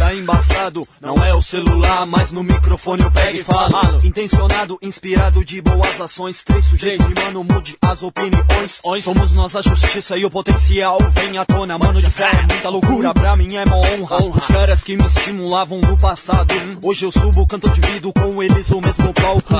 Tá 0.00 0.14
embaçado, 0.14 0.88
não 0.98 1.22
é 1.22 1.34
o 1.34 1.42
celular, 1.42 2.06
mas 2.06 2.32
no 2.32 2.42
microfone 2.42 3.02
eu 3.02 3.10
pego 3.10 3.36
e 3.36 3.44
falo. 3.44 3.98
Intencionado, 4.02 4.78
inspirado 4.80 5.44
de 5.44 5.60
boas 5.60 6.00
ações. 6.00 6.42
Três 6.42 6.64
sujeitos 6.64 7.06
e 7.10 7.14
mano, 7.22 7.44
mude 7.44 7.76
as 7.82 8.02
opiniões. 8.02 8.80
Somos 9.02 9.34
nós 9.34 9.54
a 9.54 9.60
justiça 9.60 10.16
e 10.16 10.24
o 10.24 10.30
potencial 10.30 10.98
vem 11.12 11.36
à 11.36 11.44
tona. 11.44 11.76
Mano 11.76 12.00
de 12.00 12.10
fé, 12.10 12.30
muita 12.50 12.70
loucura, 12.70 13.12
pra 13.12 13.36
mim 13.36 13.56
é 13.56 13.66
mó 13.66 13.76
honra. 13.76 14.24
Os 14.24 14.46
caras 14.46 14.82
que 14.82 14.96
me 14.96 15.04
estimulavam 15.04 15.82
no 15.82 15.98
passado. 15.98 16.54
Hoje 16.82 17.04
eu 17.04 17.12
subo, 17.12 17.46
canto, 17.46 17.68
divido 17.68 18.10
com 18.10 18.42
eles 18.42 18.70
o 18.70 18.80
mesmo 18.80 19.12
palco. 19.12 19.52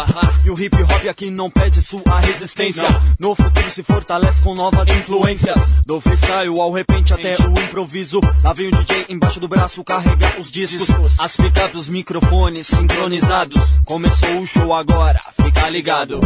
E 0.42 0.48
o 0.48 0.58
hip 0.58 0.82
hop 0.82 1.06
aqui 1.06 1.28
não 1.28 1.50
pede 1.50 1.82
sua 1.82 2.18
resistência. 2.18 2.88
No 3.18 3.34
futuro 3.34 3.70
se 3.70 3.82
fortalece 3.82 4.40
com 4.40 4.54
novas 4.54 4.88
influências. 4.88 5.58
Do 5.84 6.00
freestyle 6.00 6.58
ao 6.58 6.72
repente 6.72 7.12
até 7.12 7.36
o 7.36 7.62
improviso. 7.62 8.22
Lá 8.42 8.54
vem 8.54 8.68
o 8.68 8.70
DJ 8.70 9.04
embaixo 9.10 9.38
do 9.38 9.46
braço 9.46 9.84
carregar 9.84 10.29
os 10.38 10.50
discos. 10.50 11.18
As 11.20 11.36
picapes, 11.36 11.80
os 11.80 11.88
microfones 11.88 12.66
sincronizados. 12.66 13.80
Começou 13.84 14.40
o 14.40 14.46
show 14.46 14.72
agora, 14.72 15.20
fica 15.40 15.68
ligado. 15.68 16.20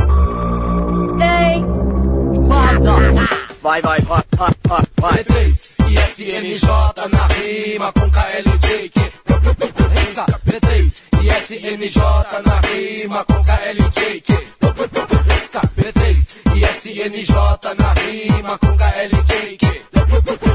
Ei, 1.20 1.64
manda! 2.40 3.44
Vai, 3.62 3.80
vai, 3.80 4.00
vai, 4.02 4.22
vai, 4.36 4.50
vai, 4.68 4.82
vai. 5.00 5.24
P3 5.24 5.74
e 5.88 5.94
SNJ 5.94 6.68
na 7.10 7.26
rima 7.28 7.92
com 7.92 8.10
KLJ. 8.10 8.90
Que 8.90 9.00
risca, 10.00 10.26
P3 10.46 11.02
e 11.22 11.28
SNJ 11.28 12.02
na 12.44 12.60
rima 12.60 13.24
com 13.24 13.42
KLJ. 13.42 14.20
Que 14.20 14.34
risca, 15.32 15.60
P3 15.78 16.36
e 16.54 16.60
SNJ 16.60 17.34
na 17.78 17.92
rima 17.94 18.58
com 18.58 18.76
KLJ. 18.76 19.56
Que 19.56 19.66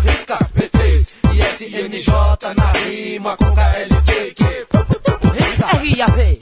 risca, 0.07 0.38
P3 0.55 1.13
e 1.18 1.18
SNJ 1.37 2.09
na 2.57 2.71
rima 2.71 3.37
com 3.37 3.45
KLJ. 3.53 4.33
Que 4.33 4.69
RAP 5.99 6.39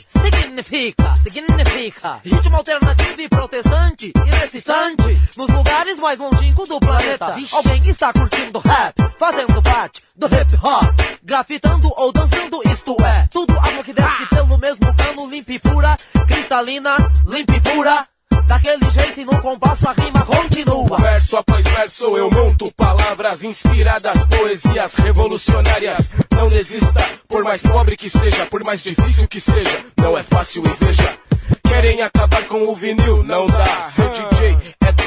significa, 0.63 1.15
significa. 1.15 2.21
Ritmo 2.23 2.58
alternativo 2.58 3.21
e 3.21 3.30
protestante 3.30 4.12
e 4.15 4.30
necessitante 4.30 5.04
nos 5.38 5.47
lugares 5.50 5.97
mais 6.00 6.19
longínquos 6.19 6.69
do 6.69 6.80
planeta. 6.80 7.36
Alguém 7.54 7.89
está 7.89 8.13
curtindo 8.13 8.60
rap, 8.60 8.95
fazendo 9.17 9.62
parte 9.62 10.04
do 10.15 10.26
hip 10.28 10.56
hop, 10.63 11.00
grafitando 11.23 11.91
ou 11.97 12.12
dançando, 12.12 12.62
isto 12.71 12.95
é, 13.04 13.28
tudo 13.32 13.58
água 13.60 13.84
que 13.84 13.93
desce 13.93 14.26
pelo 14.30 14.58
mesmo 14.58 14.95
cano, 14.95 15.30
limpa 15.30 15.52
e 15.54 15.60
pura, 15.60 15.97
cristalina, 16.28 16.97
limpa 17.26 17.56
e 17.56 17.62
pura. 17.62 18.08
Daquele 18.48 18.90
jeito 18.90 19.20
e 19.20 19.26
no 19.26 19.42
compasso 19.42 19.88
a 19.90 19.92
rima 19.92 20.26
continua. 20.26 20.98
Verso 20.98 21.36
após 21.38 21.66
verso 21.66 22.18
eu 22.18 22.30
monto 22.32 22.72
palavras 22.76 23.44
inspiradas, 23.44 24.26
poesias 24.28 24.96
revolucionárias. 24.96 26.14
Não 26.32 26.48
desista, 26.48 27.04
por 27.28 27.44
mais 27.44 27.62
pobre 27.62 27.98
que 27.98 28.10
seja, 28.10 28.46
por 28.46 28.64
mais 28.64 28.82
difícil 28.82 29.28
que 29.28 29.42
seja, 29.42 29.86
não 29.98 30.18
é 30.18 30.24
fácil 30.24 30.64
e 30.66 30.86
veja. 30.86 31.18
Querem 31.62 32.02
acabar 32.02 32.44
com 32.48 32.64
o 32.64 32.76
vinil, 32.76 33.22
não 33.24 33.46
dá. 33.48 33.84
Ser 33.84 34.10
DJ 34.12 34.58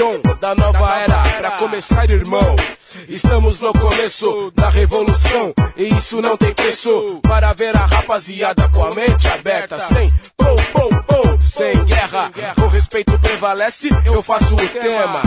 dom 0.01 0.19
da 0.41 0.55
nova 0.55 0.99
era. 0.99 1.23
Pra 1.39 1.51
começar, 1.53 2.11
irmão, 2.11 2.57
estamos 3.07 3.61
no 3.61 3.71
começo 3.75 4.51
da 4.55 4.71
revolução. 4.71 5.53
E 5.77 5.95
isso 5.95 6.23
não 6.23 6.39
tem 6.39 6.55
preço. 6.55 7.21
Para 7.23 7.53
ver 7.53 7.77
a 7.77 7.85
rapaziada 7.85 8.67
com 8.71 8.83
a 8.83 8.95
mente 8.95 9.29
aberta, 9.29 9.79
sem 9.79 10.11
pou, 10.39 10.57
pou, 10.73 10.89
pou, 11.03 11.41
sem 11.43 11.85
guerra. 11.85 12.33
O 12.65 12.69
respeito 12.69 13.19
prevalece, 13.19 13.91
eu 14.07 14.23
faço 14.23 14.55
o 14.55 14.69
tema. 14.69 15.23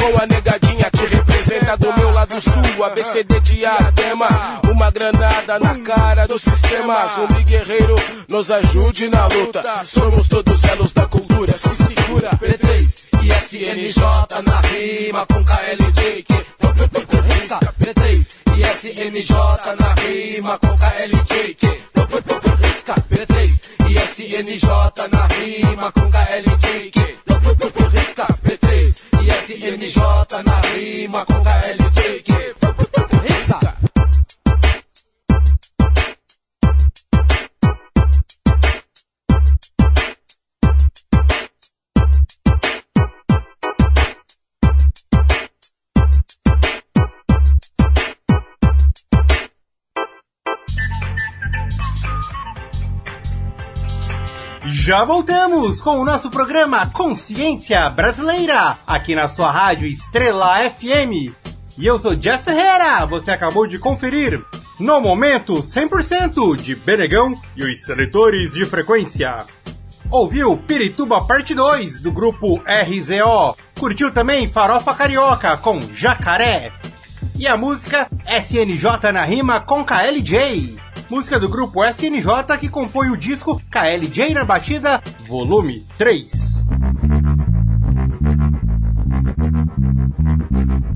Com 0.00 0.22
a 0.22 0.26
negadinha 0.26 0.88
que 0.90 1.04
representa 1.04 1.76
do 1.76 1.92
meu 1.94 2.12
lado 2.12 2.40
sul, 2.40 2.84
ABCD 2.84 3.40
diadema. 3.40 4.60
Uma 4.70 4.90
granada 4.92 5.58
na 5.58 5.80
cara 5.80 6.28
do 6.28 6.38
sistema. 6.38 7.08
Zumbi 7.08 7.42
guerreiro, 7.42 7.96
nos 8.28 8.52
ajude 8.52 9.08
na 9.08 9.26
luta. 9.26 9.62
Somos 9.84 10.28
todos 10.28 10.62
elos 10.64 10.92
da 10.92 11.06
cultura. 11.06 11.58
Se 11.58 11.94
segura, 11.94 12.30
P3 12.30 13.05
e 13.22 13.28
SNJ 13.30 14.02
na 14.44 14.60
rima 14.60 15.26
com 15.26 15.44
KLJ. 15.44 16.22
Que 16.22 16.34
risca, 17.32 17.60
P3 17.80 18.36
e 18.56 18.60
SNJ 18.62 19.34
na 19.78 19.94
rima 19.94 20.58
com 20.58 20.76
KLJ. 20.76 21.54
Que 21.54 21.66
risca, 22.66 22.94
P3 23.10 23.60
e 23.88 23.94
SNJ 23.98 24.68
na 25.12 25.26
rima 25.28 25.92
com 25.92 26.10
KLJ. 26.10 26.90
Que 26.90 27.16
risca, 27.96 28.26
P3 28.44 29.02
e 29.22 29.28
SNJ 29.44 30.42
na 30.44 30.60
rima 30.60 31.24
com 31.26 31.42
KLJ. 31.42 32.22
Que 32.22 32.54
risca. 33.28 33.75
Já 54.68 55.04
voltamos 55.04 55.80
com 55.80 56.00
o 56.00 56.04
nosso 56.04 56.28
programa 56.28 56.86
Consciência 56.86 57.88
Brasileira, 57.88 58.76
aqui 58.84 59.14
na 59.14 59.28
sua 59.28 59.48
rádio 59.48 59.86
Estrela 59.86 60.58
FM. 60.70 61.32
E 61.78 61.86
eu 61.86 61.96
sou 62.00 62.16
Jeff 62.16 62.42
Ferreira. 62.42 63.06
Você 63.06 63.30
acabou 63.30 63.68
de 63.68 63.78
conferir 63.78 64.42
no 64.80 65.00
momento 65.00 65.54
100% 65.54 66.56
de 66.56 66.74
Benegão 66.74 67.32
e 67.56 67.62
os 67.62 67.84
seletores 67.84 68.54
de 68.54 68.66
frequência. 68.66 69.46
Ouviu 70.10 70.56
Pirituba 70.56 71.24
Parte 71.24 71.54
2 71.54 72.00
do 72.00 72.10
grupo 72.10 72.56
RZO. 72.66 73.56
Curtiu 73.78 74.10
também 74.10 74.50
Farofa 74.50 74.92
Carioca 74.94 75.56
com 75.58 75.80
Jacaré. 75.94 76.72
E 77.38 77.46
a 77.46 77.56
música 77.56 78.08
SNJ 78.26 79.12
na 79.12 79.24
rima 79.24 79.60
com 79.60 79.84
KLJ. 79.84 80.85
Música 81.08 81.38
do 81.38 81.48
grupo 81.48 81.84
SNJ 81.84 82.58
que 82.58 82.68
compõe 82.68 83.10
o 83.10 83.16
disco 83.16 83.62
KLJ 83.70 84.34
na 84.34 84.44
Batida, 84.44 85.00
volume 85.28 85.86
3. 85.96 86.64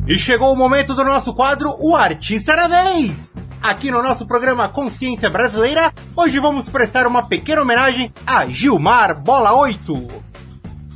E 0.09 0.19
chegou 0.19 0.53
o 0.53 0.57
momento 0.57 0.97
do 0.97 1.05
nosso 1.05 1.33
quadro 1.33 1.77
O 1.79 1.95
Artista 1.95 2.57
da 2.57 2.67
Vez! 2.67 3.33
Aqui 3.63 3.89
no 3.93 4.03
nosso 4.03 4.27
programa 4.27 4.69
Consciência 4.69 5.31
Brasileira, 5.31 5.93
hoje 6.17 6.41
vamos 6.41 6.69
prestar 6.69 7.07
uma 7.07 7.23
pequena 7.23 7.63
homenagem 7.63 8.13
a 8.27 8.47
Gilmar 8.47 9.17
Bola 9.23 9.53
8. 9.53 10.09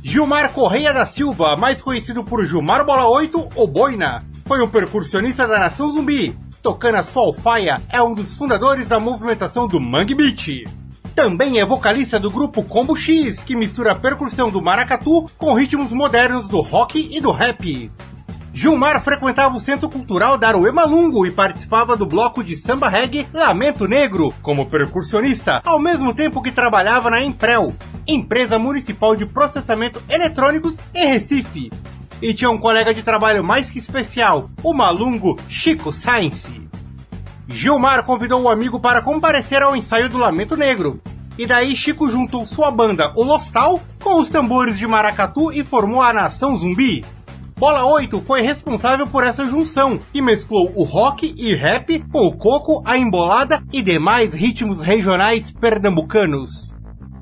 Gilmar 0.03 0.51
Correia 0.51 0.93
da 0.93 1.05
Silva, 1.05 1.55
mais 1.55 1.81
conhecido 1.81 2.21
por 2.21 2.45
Gilmar 2.45 2.85
Bola 2.85 3.07
8 3.07 3.49
ou 3.55 3.65
Boina, 3.65 4.25
foi 4.45 4.61
um 4.61 4.67
percussionista 4.67 5.47
da 5.47 5.57
Nação 5.57 5.87
Zumbi. 5.87 6.37
Tocando 6.65 6.95
a 6.95 7.03
sua 7.03 7.21
alfaia, 7.21 7.79
é 7.93 8.01
um 8.01 8.11
dos 8.11 8.33
fundadores 8.33 8.87
da 8.87 8.99
movimentação 8.99 9.67
do 9.67 9.79
Mangue 9.79 10.15
Beat. 10.15 10.63
Também 11.13 11.59
é 11.59 11.65
vocalista 11.65 12.19
do 12.19 12.31
grupo 12.31 12.63
Combo 12.63 12.95
X, 12.95 13.37
que 13.43 13.55
mistura 13.55 13.91
a 13.91 13.95
percussão 13.95 14.49
do 14.49 14.63
maracatu 14.63 15.29
com 15.37 15.53
ritmos 15.53 15.93
modernos 15.93 16.49
do 16.49 16.61
rock 16.61 17.07
e 17.15 17.21
do 17.21 17.29
rap. 17.29 17.91
Gilmar 18.51 18.99
frequentava 19.03 19.55
o 19.55 19.61
Centro 19.61 19.87
Cultural 19.87 20.39
Daruema 20.39 20.85
Lungo 20.85 21.23
e 21.27 21.31
participava 21.31 21.95
do 21.95 22.07
bloco 22.07 22.43
de 22.43 22.55
samba 22.55 22.89
reggae 22.89 23.27
Lamento 23.31 23.87
Negro 23.87 24.33
como 24.41 24.65
percussionista, 24.65 25.61
ao 25.63 25.77
mesmo 25.77 26.15
tempo 26.15 26.41
que 26.41 26.51
trabalhava 26.51 27.11
na 27.11 27.21
Emprel, 27.21 27.75
empresa 28.07 28.57
municipal 28.57 29.15
de 29.15 29.27
processamento 29.27 30.01
eletrônicos 30.09 30.77
em 30.95 31.05
Recife. 31.05 31.69
E 32.21 32.33
tinha 32.33 32.49
um 32.49 32.57
colega 32.57 32.93
de 32.93 33.03
trabalho 33.03 33.43
mais 33.43 33.69
que 33.69 33.79
especial, 33.79 34.49
o 34.63 34.73
malungo 34.73 35.37
Chico 35.47 35.91
Sainz. 35.91 36.49
Gilmar 37.47 38.03
convidou 38.03 38.41
o 38.41 38.49
amigo 38.49 38.79
para 38.79 39.01
comparecer 39.01 39.61
ao 39.61 39.75
ensaio 39.75 40.09
do 40.09 40.17
Lamento 40.17 40.55
Negro. 40.57 41.01
E 41.37 41.45
daí 41.45 41.75
Chico 41.75 42.09
juntou 42.09 42.47
sua 42.47 42.71
banda, 42.71 43.11
o 43.15 43.23
Lostal, 43.23 43.81
com 44.01 44.19
os 44.19 44.29
tambores 44.29 44.77
de 44.77 44.87
maracatu 44.87 45.51
e 45.51 45.63
formou 45.63 46.01
a 46.01 46.13
Nação 46.13 46.55
Zumbi, 46.55 47.03
Bola 47.57 47.85
8 47.85 48.19
foi 48.21 48.41
responsável 48.41 49.07
por 49.07 49.23
essa 49.23 49.45
junção, 49.45 49.97
que 50.11 50.21
mesclou 50.21 50.73
o 50.75 50.83
rock 50.83 51.33
e 51.37 51.55
rap 51.55 52.03
com 52.11 52.27
o 52.27 52.35
coco, 52.35 52.83
a 52.85 52.97
embolada 52.97 53.63
e 53.71 53.81
demais 53.81 54.33
ritmos 54.33 54.81
regionais 54.81 55.53
pernambucanos. 55.53 56.75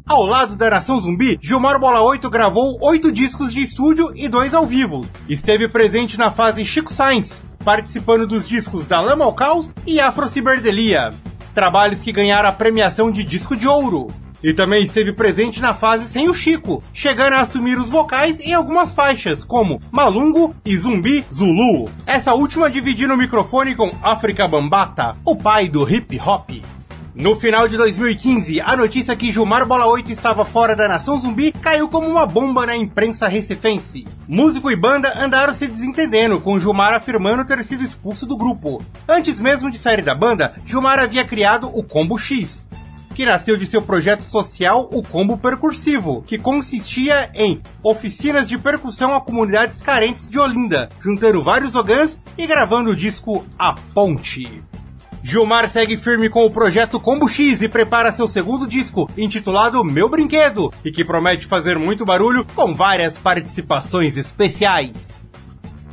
Ao 0.05 0.25
lado 0.25 0.57
da 0.57 0.69
Nação 0.69 0.99
Zumbi, 0.99 1.39
Gilmar 1.41 1.79
Bola 1.79 2.01
8 2.01 2.29
gravou 2.29 2.77
oito 2.81 3.09
discos 3.09 3.53
de 3.53 3.61
estúdio 3.61 4.11
e 4.15 4.27
dois 4.27 4.53
ao 4.53 4.65
vivo. 4.65 5.05
Esteve 5.29 5.69
presente 5.69 6.17
na 6.17 6.29
fase 6.29 6.65
Chico 6.65 6.91
Sainz, 6.91 7.41
participando 7.63 8.27
dos 8.27 8.45
discos 8.47 8.85
Da 8.85 8.99
Lama 8.99 9.23
ao 9.23 9.33
Caos 9.33 9.73
e 9.87 10.01
Afro 10.01 10.27
Ciberdelia, 10.27 11.13
trabalhos 11.55 12.01
que 12.01 12.11
ganharam 12.11 12.49
a 12.49 12.51
premiação 12.51 13.09
de 13.09 13.23
disco 13.23 13.55
de 13.55 13.65
ouro. 13.65 14.11
E 14.43 14.53
também 14.53 14.83
esteve 14.83 15.13
presente 15.13 15.61
na 15.61 15.73
fase 15.73 16.05
sem 16.05 16.29
o 16.29 16.35
Chico, 16.35 16.83
chegando 16.93 17.33
a 17.33 17.39
assumir 17.39 17.79
os 17.79 17.87
vocais 17.87 18.41
em 18.41 18.53
algumas 18.53 18.93
faixas, 18.93 19.41
como 19.45 19.79
Malungo 19.89 20.53
e 20.65 20.75
Zumbi 20.75 21.23
Zulu. 21.33 21.89
Essa 22.05 22.33
última 22.33 22.69
dividindo 22.69 23.13
o 23.13 23.17
microfone 23.17 23.73
com 23.73 23.89
África 24.01 24.45
Bambata, 24.49 25.15
o 25.23 25.33
pai 25.33 25.69
do 25.69 25.89
hip 25.89 26.19
hop. 26.19 26.51
No 27.15 27.35
final 27.35 27.67
de 27.67 27.77
2015, 27.77 28.59
a 28.59 28.75
notícia 28.75 29.15
que 29.15 29.31
Gilmar 29.31 29.67
Bola 29.67 29.85
8 29.85 30.11
estava 30.11 30.43
fora 30.43 30.75
da 30.75 30.87
Nação 30.87 31.15
Zumbi 31.15 31.51
caiu 31.51 31.87
como 31.87 32.07
uma 32.07 32.25
bomba 32.25 32.65
na 32.65 32.75
imprensa 32.75 33.27
recifense. 33.27 34.07
Músico 34.27 34.71
e 34.71 34.75
banda 34.75 35.13
andaram 35.15 35.53
se 35.53 35.67
desentendendo, 35.67 36.41
com 36.41 36.59
Gilmar 36.59 36.91
afirmando 36.91 37.45
ter 37.45 37.63
sido 37.63 37.83
expulso 37.83 38.25
do 38.25 38.35
grupo. 38.35 38.83
Antes 39.07 39.39
mesmo 39.39 39.69
de 39.69 39.77
sair 39.77 40.03
da 40.03 40.15
banda, 40.15 40.55
Gilmar 40.65 40.97
havia 40.97 41.23
criado 41.23 41.67
o 41.67 41.83
Combo 41.83 42.17
X, 42.17 42.67
que 43.13 43.27
nasceu 43.27 43.57
de 43.57 43.67
seu 43.67 43.83
projeto 43.83 44.23
social 44.23 44.89
O 44.91 45.03
Combo 45.03 45.37
Percursivo, 45.37 46.23
que 46.23 46.39
consistia 46.39 47.29
em 47.35 47.61
oficinas 47.83 48.49
de 48.49 48.57
percussão 48.57 49.13
a 49.13 49.21
comunidades 49.21 49.83
carentes 49.83 50.27
de 50.27 50.39
Olinda, 50.39 50.89
juntando 50.99 51.43
vários 51.43 51.75
ogãs 51.75 52.17
e 52.35 52.47
gravando 52.47 52.89
o 52.89 52.95
disco 52.95 53.45
A 53.59 53.75
Ponte. 53.93 54.63
Gilmar 55.23 55.69
segue 55.69 55.95
firme 55.95 56.29
com 56.29 56.45
o 56.45 56.51
projeto 56.51 56.99
Combo 56.99 57.29
X 57.29 57.61
e 57.61 57.69
prepara 57.69 58.11
seu 58.11 58.27
segundo 58.27 58.67
disco, 58.67 59.09
intitulado 59.17 59.81
Meu 59.81 60.09
Brinquedo, 60.09 60.71
e 60.83 60.91
que 60.91 61.05
promete 61.05 61.45
fazer 61.45 61.79
muito 61.79 62.03
barulho 62.03 62.45
com 62.53 62.75
várias 62.75 63.17
participações 63.17 64.17
especiais. 64.17 65.09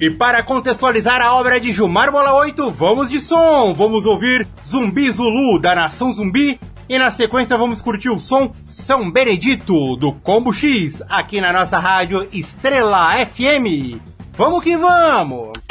E 0.01 0.11
para 0.11 0.43
contextualizar 0.43 1.23
a 1.23 1.35
obra 1.35 1.61
de 1.61 1.71
Gilmar 1.71 2.11
Bola 2.11 2.35
8, 2.35 2.71
vamos 2.73 3.09
de 3.09 3.21
som! 3.21 3.73
Vamos 3.73 4.05
ouvir 4.05 4.49
Zumbi 4.67 5.09
Zulu, 5.11 5.61
da 5.61 5.77
Nação 5.77 6.11
Zumbi, 6.11 6.59
e 6.89 6.99
na 6.99 7.13
sequência 7.13 7.57
vamos 7.57 7.81
curtir 7.81 8.09
o 8.09 8.19
som 8.19 8.53
São 8.67 9.09
Benedito, 9.13 9.95
do 9.95 10.13
Combo 10.13 10.53
X, 10.53 11.01
aqui 11.09 11.41
na 11.41 11.53
nossa 11.53 11.79
rádio 11.79 12.27
Estrela 12.33 13.13
FM. 13.27 14.01
Vamos 14.37 14.65
que 14.65 14.77
vamos! 14.77 15.70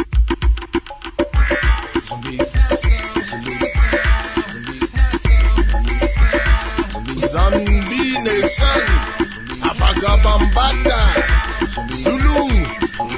Nation, 8.49 8.65
Afagabambata, 9.61 10.97
Zulu, 12.01 12.47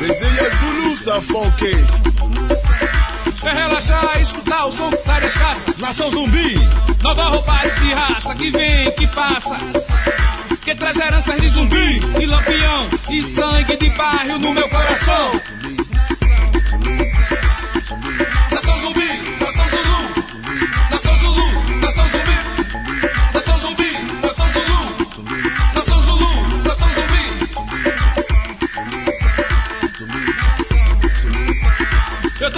Rezeia 0.01 0.49
Zulu 0.59 0.95
Safonke. 0.97 1.71
É 3.41 3.53
relaxar, 3.53 4.19
escutar 4.19 4.65
o 4.65 4.71
som 4.73 4.89
que 4.89 4.97
sai 4.97 5.21
das 5.21 5.33
caixas. 5.33 5.77
Nação 5.77 6.11
zumbi, 6.11 6.55
nova 7.01 7.29
roupagem 7.29 7.81
de 7.81 7.93
raça 7.93 8.35
que 8.35 8.51
vem, 8.51 8.91
que 8.91 9.07
passa. 9.07 9.57
Que 10.65 10.75
traz 10.75 10.97
heranças 10.97 11.39
de 11.39 11.47
zumbi, 11.47 11.99
de 11.99 12.25
lampião 12.25 12.89
e 13.09 13.23
sangue 13.23 13.77
de 13.77 13.89
bairro 13.91 14.37
no 14.37 14.53
meu 14.53 14.67
coração. 14.67 15.31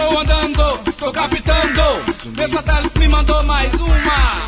Tô 0.03 0.19
andando, 0.19 0.77
tô 0.99 1.11
captando. 1.13 2.35
Meu 2.35 2.47
satélite 2.47 2.99
me 2.99 3.07
mandou 3.07 3.41
mais 3.43 3.73
uma. 3.73 4.41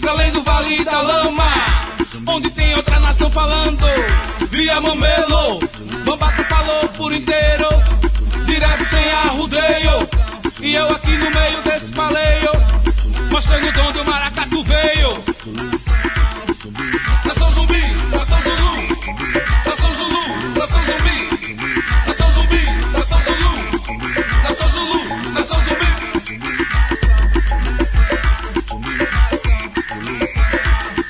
Pra 0.00 0.10
além 0.10 0.32
do 0.32 0.42
Vale 0.42 0.82
da 0.84 1.02
Lama, 1.02 1.44
onde 2.26 2.50
tem 2.50 2.74
outra 2.74 2.98
nação 2.98 3.30
falando. 3.30 3.86
Via 4.48 4.80
Mamelo, 4.80 5.60
Bambata 6.06 6.42
falou 6.44 6.88
por 6.96 7.12
inteiro. 7.12 7.68
Direto 8.46 8.84
sem 8.84 9.10
arrudeio. 9.10 10.08
E 10.62 10.74
eu 10.74 10.90
aqui 10.90 11.18
no 11.18 11.30
meio 11.30 11.62
desse 11.62 11.92
paleio, 11.92 12.50
mostrando 13.30 13.70
de 13.70 13.80
onde 13.80 13.98
o 13.98 14.04
maracatu 14.06 14.64
veio. 14.64 15.81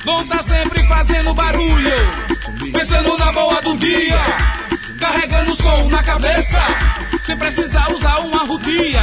Vão 0.03 0.27
tá 0.27 0.41
sempre 0.43 0.85
fazendo 0.85 1.33
barulho, 1.33 1.91
pensando 2.73 3.17
na 3.17 3.31
boa 3.31 3.61
do 3.61 3.77
dia, 3.77 4.19
carregando 4.99 5.55
som 5.55 5.87
na 5.89 6.03
cabeça, 6.03 6.61
sem 7.25 7.37
precisar 7.37 7.89
usar 7.91 8.19
uma 8.19 8.43
rodia, 8.43 9.01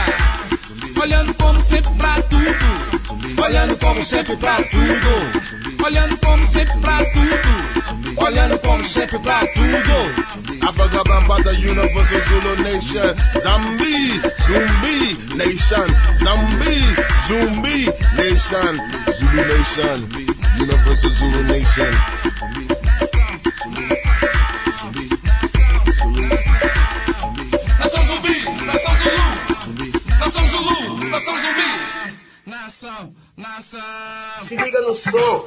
olhando 1.01 1.33
como 1.35 1.61
sempre 1.63 1.91
pra 1.95 2.21
tudo, 2.23 3.43
olhando 3.43 3.77
como 3.79 4.05
sempre 4.05 4.37
pra 4.37 4.57
tudo, 4.57 5.85
olhando 5.85 6.17
como 6.19 6.45
sempre 6.45 6.77
pra 6.79 6.99
tudo, 6.99 8.23
olhando 8.23 8.59
como 8.59 8.85
sempre 8.85 9.19
pra 9.21 9.41
tudo. 9.47 10.31
Afagabambata 10.69 11.51
Universal 11.51 12.21
Zulu 12.21 12.63
Nation, 12.63 13.15
Zambi, 13.41 14.21
Zumbi 14.45 15.35
Nation, 15.35 15.87
Zambi, 16.13 16.95
Zumbi 17.27 17.87
Nation, 18.17 18.77
Zulu 19.11 19.45
Nation, 19.47 20.30
Universal 20.61 21.11
Zulu 21.11 21.43
Nation. 21.45 21.91
Nação 27.79 28.05
zulu, 28.05 28.67
nação 28.67 28.95
zulu, 28.97 29.93
nação 30.19 30.49
zulu, 30.49 31.05
nação 31.09 31.35
zumbi. 31.41 31.71
Nação, 32.47 33.15
nação. 33.37 33.81
Se 34.43 34.57
liga 34.57 34.81
no 34.83 34.95
som. 34.95 35.47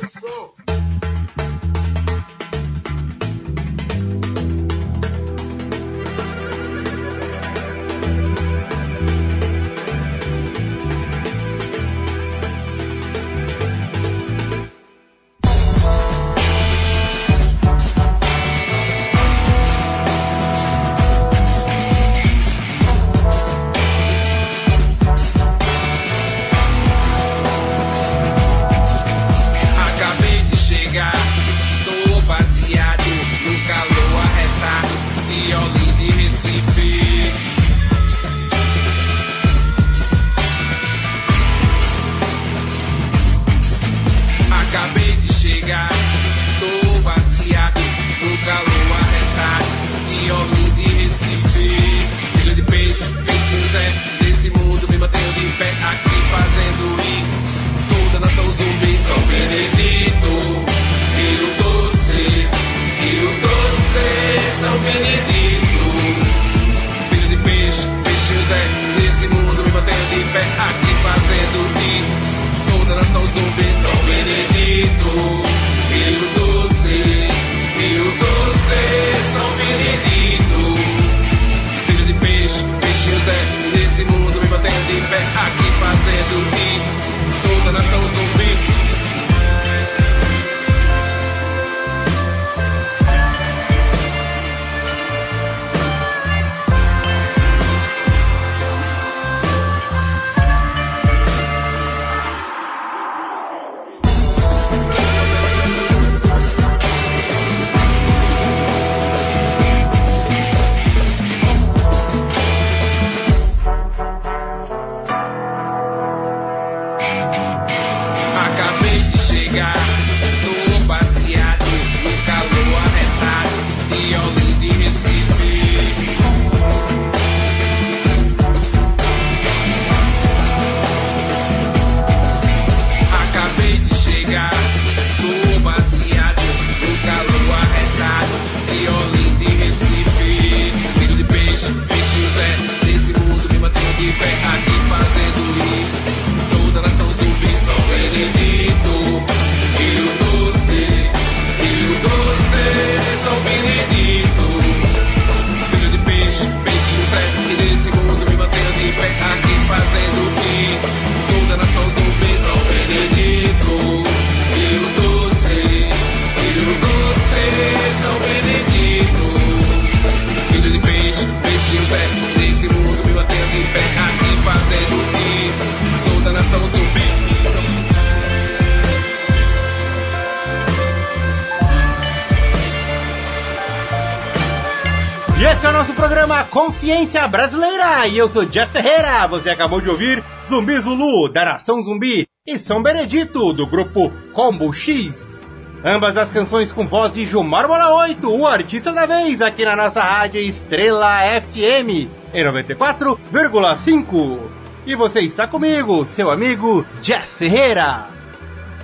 Eu 188.15 188.29
sou 188.29 188.45
Jeff 188.45 188.71
Ferreira. 188.71 189.27
Você 189.27 189.49
acabou 189.49 189.81
de 189.81 189.89
ouvir 189.89 190.23
Zumbi 190.47 190.79
Zulu, 190.79 191.29
da 191.29 191.45
Nação 191.45 191.81
Zumbi, 191.81 192.27
e 192.45 192.59
São 192.59 192.83
Benedito, 192.83 193.51
do 193.53 193.65
grupo 193.65 194.11
Combo 194.31 194.71
X. 194.71 195.39
Ambas 195.83 196.15
as 196.15 196.29
canções 196.29 196.71
com 196.71 196.87
voz 196.87 197.13
de 197.13 197.25
Gilmar 197.25 197.67
Bola 197.67 197.95
8, 198.05 198.29
o 198.29 198.45
artista 198.45 198.93
da 198.93 199.05
vez, 199.05 199.41
aqui 199.41 199.65
na 199.65 199.75
nossa 199.75 200.01
rádio 200.01 200.39
Estrela 200.39 201.19
FM, 201.41 202.07
em 202.33 202.43
94,5. 202.45 204.39
E 204.85 204.95
você 204.95 205.21
está 205.21 205.47
comigo, 205.47 206.05
seu 206.05 206.29
amigo 206.29 206.85
Jeff 207.01 207.27
Ferreira. 207.27 208.07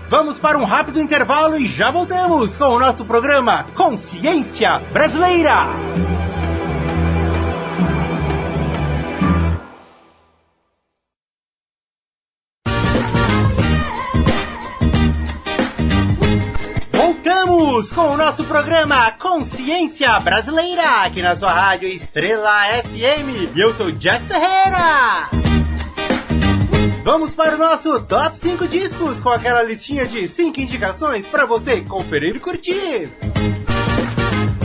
Vamos 0.10 0.40
para 0.40 0.58
um 0.58 0.66
rápido 0.66 1.00
intervalo 1.00 1.56
e 1.56 1.68
já 1.68 1.92
voltamos 1.92 2.56
com 2.56 2.66
o 2.66 2.80
nosso 2.80 3.06
programa 3.06 3.66
Consciência 3.76 4.80
Brasileira. 4.92 5.68
Programa 18.80 19.12
Consciência 19.12 20.18
Brasileira, 20.22 21.02
aqui 21.04 21.22
na 21.22 21.36
sua 21.36 21.52
rádio 21.52 21.90
Estrela 21.90 22.64
FM. 22.82 23.54
E 23.54 23.60
eu 23.60 23.74
sou 23.74 23.92
Jeff 23.92 24.26
Ferreira. 24.26 25.30
Vamos 27.04 27.36
para 27.36 27.56
o 27.56 27.58
nosso 27.58 28.00
Top 28.04 28.38
5 28.38 28.70
discos, 28.70 29.20
com 29.20 29.32
aquela 29.32 29.64
listinha 29.64 30.08
de 30.08 30.30
5 30.30 30.62
indicações 30.62 31.28
para 31.28 31.46
você 31.46 31.82
conferir 31.82 32.38
e 32.38 32.40
curtir. 32.40 33.10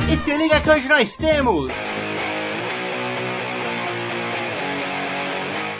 E 0.08 0.16
se 0.16 0.34
liga 0.36 0.60
que 0.60 0.70
hoje 0.70 0.86
nós 0.86 1.16
temos... 1.16 1.72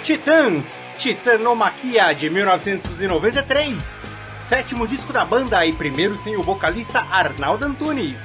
Titãs, 0.03 0.75
Titanomaquia 0.97 2.13
de 2.13 2.29
1993, 2.29 4.04
sétimo 4.49 4.87
disco 4.87 5.13
da 5.13 5.25
banda 5.25 5.65
e 5.65 5.73
primeiro 5.73 6.17
sem 6.17 6.37
o 6.37 6.43
vocalista 6.43 7.01
Arnaldo 7.11 7.65
Antunes. 7.65 8.21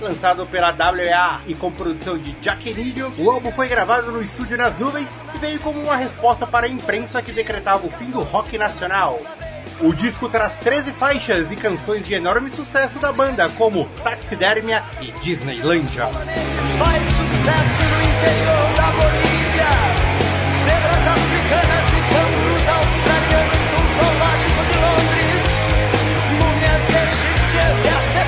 Lançado 0.00 0.46
pela 0.46 0.70
WA 0.70 1.40
e 1.46 1.54
com 1.54 1.70
produção 1.70 2.18
de 2.18 2.32
Jack 2.34 2.72
Nidio, 2.74 3.12
o 3.18 3.30
álbum 3.30 3.50
foi 3.52 3.68
gravado 3.68 4.12
no 4.12 4.20
estúdio 4.20 4.56
nas 4.56 4.78
nuvens 4.78 5.08
e 5.34 5.38
veio 5.38 5.60
como 5.60 5.80
uma 5.80 5.96
resposta 5.96 6.46
para 6.46 6.66
a 6.66 6.68
imprensa 6.68 7.22
que 7.22 7.32
decretava 7.32 7.86
o 7.86 7.90
fim 7.90 8.10
do 8.10 8.22
rock 8.22 8.58
nacional. 8.58 9.20
O 9.80 9.92
disco 9.92 10.28
traz 10.28 10.56
13 10.58 10.92
faixas 10.92 11.50
e 11.50 11.56
canções 11.56 12.06
de 12.06 12.14
enorme 12.14 12.50
sucesso 12.50 13.00
da 13.00 13.12
banda, 13.12 13.48
como 13.50 13.88
Taxidermia 14.02 14.84
e 15.00 15.10
Disneylândia. 15.12 16.06
Faz 16.78 17.06
sucesso 17.06 17.82
no 17.82 18.02
interior 18.04 18.76
da 18.76 18.92
Bolívia. 18.92 19.34
Africanas 21.06 21.83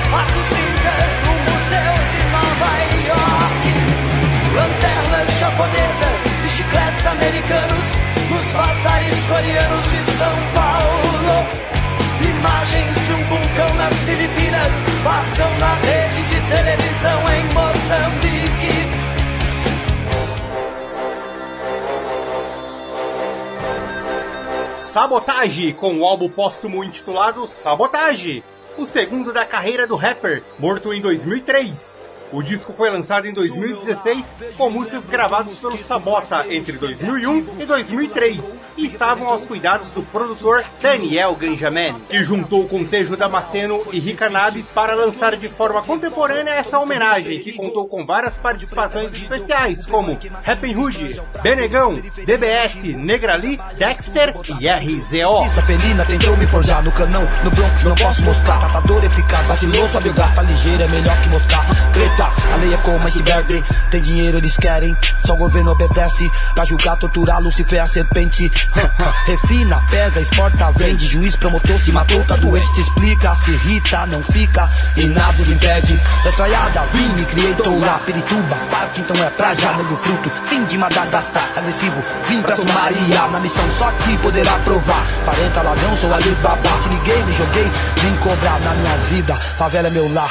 incas 0.07 1.13
no 1.27 1.35
Museu 1.47 1.95
de 2.11 2.21
Nova 2.31 2.73
York. 3.11 3.65
Lanternas 4.55 5.29
japonesas 5.39 6.21
e 6.45 6.49
chicletes 6.49 7.07
americanos 7.07 7.87
nos 8.31 8.47
bazares 8.53 9.25
coreanos 9.27 9.87
de 9.91 10.13
São 10.13 10.37
Paulo. 10.55 10.97
Filipinas 14.07 14.73
passam 15.03 15.59
na 15.59 15.75
rede 15.75 16.23
de 16.29 16.41
televisão 16.49 17.21
em 17.29 17.45
Moçambique. 17.53 18.47
Sabotage, 24.93 25.73
com 25.73 25.99
o 25.99 26.07
álbum 26.07 26.29
póstumo 26.29 26.85
intitulado 26.85 27.49
Sabotage, 27.49 28.45
o 28.77 28.87
segundo 28.87 29.33
da 29.33 29.45
carreira 29.45 29.87
do 29.87 29.97
rapper, 29.97 30.43
morto 30.59 30.93
em 30.93 31.01
2003. 31.01 31.96
O 32.33 32.43
disco 32.43 32.73
foi 32.73 32.91
lançado 32.91 33.27
em 33.27 33.33
2016 33.33 34.25
com 34.57 34.71
músicas 34.71 35.07
gravadas 35.07 35.55
pelo 35.57 35.77
Sabota 35.79 36.45
entre 36.49 36.73
2001 36.73 37.61
e 37.61 37.67
2003 37.67 38.41
e 38.77 38.87
estavam 38.87 39.29
aos 39.29 39.47
cuidados 39.47 39.91
do 39.93 40.03
produtor 40.03 40.65
Daniel 40.81 41.35
Ganjamin, 41.35 41.95
que 42.09 42.23
juntou 42.23 42.69
com 42.69 42.85
Tejo 42.85 43.17
Damasceno 43.17 43.83
e 43.93 44.01
Rica 44.01 44.29
Nabis 44.29 44.67
para 44.67 44.95
lançar 44.95 45.37
de 45.37 45.49
forma 45.49 45.83
contemporânea 45.83 46.51
essa 46.51 46.79
homenagem, 46.79 47.41
que 47.41 47.53
contou 47.53 47.87
com 47.87 48.05
várias 48.05 48.37
participações 48.37 49.15
especiais 49.15 49.87
como 49.87 50.19
Happy 50.45 50.75
Hood, 50.75 51.23
Benegão, 51.43 51.95
DBS, 52.25 52.97
Negrali, 52.97 53.59
Dexter 53.79 54.35
e 54.61 54.69
RZO. 54.69 55.63
Felina 55.67 56.05
tentou 56.05 56.37
me 56.37 56.47
forjar 56.47 56.83
no 56.85 56.93
canão, 56.93 57.27
no 57.43 57.51
Bronx 57.51 57.83
não 57.83 57.95
posso 57.95 58.23
mostrar. 58.23 58.57
Eficaz, 59.05 59.47
vacilou, 59.47 59.87
sobe 59.89 60.09
o 60.09 60.15
gás, 60.15 60.49
ligeiro, 60.49 60.83
é 60.83 60.89
melhor 60.89 61.21
que 61.23 61.29
mostrar. 61.29 61.67
A 62.25 62.57
lei 62.57 62.73
é 62.73 62.77
como 62.79 63.07
iceberg, 63.07 63.63
tem 63.91 64.01
dinheiro 64.01 64.39
eles 64.39 64.57
querem, 64.57 64.97
só 65.25 65.35
o 65.35 65.37
governo 65.37 65.73
obedece. 65.73 66.31
Pra 66.55 66.65
julgar, 66.65 66.97
torturar, 66.97 67.41
Lucifer 67.41 67.83
a 67.83 67.87
serpente. 67.87 68.51
Refina, 69.27 69.83
pesa, 69.91 70.21
exporta, 70.21 70.71
vende, 70.73 71.07
juiz, 71.07 71.37
promotor, 71.37 71.79
se 71.81 71.93
matou, 71.93 72.25
tá 72.25 72.37
doente, 72.37 72.67
se 72.75 72.81
explica, 72.81 73.35
se 73.37 73.51
irrita, 73.51 74.07
não 74.07 74.23
fica, 74.23 74.69
e 74.97 75.07
nada 75.07 75.43
os 75.43 75.51
impede. 75.51 76.01
Da 76.25 76.31
estraiada, 76.31 76.81
vim, 76.93 77.09
me 77.09 77.25
criei, 77.25 77.55
tô 77.55 77.79
lá, 77.79 78.01
Pirituba, 78.07 78.57
parque, 78.71 79.01
então 79.01 79.25
é 79.25 79.31
pra 79.31 79.55
já, 79.55 79.73
nego 79.75 79.97
fruto, 79.97 80.31
sim 80.49 80.65
de 80.65 80.79
Madagascar, 80.79 81.51
agressivo, 81.57 82.03
vim 82.29 82.41
pra 82.43 82.57
Somaria, 82.57 83.29
na 83.29 83.41
missão 83.41 83.65
só 83.79 83.91
que 83.91 84.17
poderá 84.19 84.53
provar. 84.65 85.07
40 85.25 85.63
ladrão, 85.63 85.97
sou 85.97 86.15
ali 86.15 86.31
babá, 86.43 86.77
se 86.83 86.89
liguei, 86.89 87.23
me 87.25 87.33
joguei, 87.33 87.71
vim 87.97 88.17
cobrar 88.17 88.59
na 88.61 88.75
minha 88.75 88.97
vida, 89.09 89.35
favela 89.35 89.89
é 89.89 89.91
meu 89.91 90.13
lar, 90.13 90.31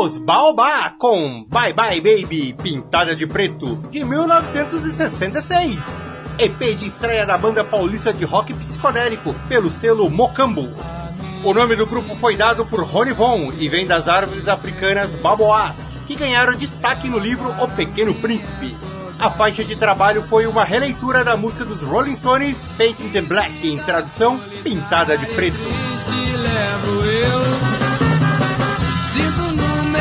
Os 0.00 0.16
Baobá 0.16 0.94
com 0.98 1.44
Bye 1.46 1.74
Bye 1.74 2.00
Baby, 2.00 2.54
pintada 2.54 3.14
de 3.14 3.26
preto, 3.26 3.76
de 3.90 4.02
1966. 4.02 5.78
EP 6.38 6.58
de 6.78 6.86
estreia 6.86 7.26
da 7.26 7.36
banda 7.36 7.62
paulista 7.62 8.10
de 8.10 8.24
rock 8.24 8.54
psicodélico, 8.54 9.34
pelo 9.46 9.70
selo 9.70 10.08
Mocambo. 10.08 10.70
O 11.44 11.52
nome 11.52 11.76
do 11.76 11.86
grupo 11.86 12.16
foi 12.16 12.34
dado 12.34 12.64
por 12.64 12.82
Rony 12.82 13.12
Von 13.12 13.52
e 13.58 13.68
vem 13.68 13.86
das 13.86 14.08
árvores 14.08 14.48
africanas 14.48 15.10
baboás, 15.16 15.76
que 16.06 16.14
ganharam 16.14 16.54
destaque 16.54 17.06
no 17.06 17.18
livro 17.18 17.54
O 17.62 17.68
Pequeno 17.68 18.14
Príncipe. 18.14 18.74
A 19.18 19.28
faixa 19.30 19.62
de 19.62 19.76
trabalho 19.76 20.22
foi 20.22 20.46
uma 20.46 20.64
releitura 20.64 21.22
da 21.22 21.36
música 21.36 21.66
dos 21.66 21.82
Rolling 21.82 22.16
Stones, 22.16 22.56
Painting 22.78 23.10
the 23.10 23.20
Black, 23.20 23.68
em 23.68 23.76
tradução, 23.76 24.40
Pintada 24.62 25.18
de 25.18 25.26
Preto. 25.26 25.58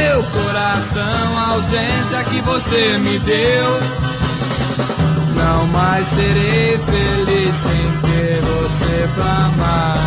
Meu 0.10 0.24
coração 0.24 1.38
a 1.38 1.50
ausência 1.52 2.24
que 2.24 2.42
você 2.42 2.98
me 2.98 3.20
deu. 3.20 3.80
Não 5.36 5.68
mais 5.68 6.08
serei 6.08 6.80
feliz 6.80 7.56
sem 7.56 7.92
ter 8.02 8.42
você 8.42 9.08
pra 9.14 9.32
amar. 9.46 9.98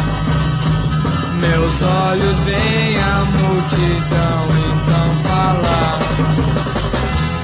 Meus 1.39 1.83
olhos 1.83 2.37
veem 2.39 2.99
a 2.99 3.25
multidão 3.27 4.49
então 4.73 5.15
falar. 5.23 5.99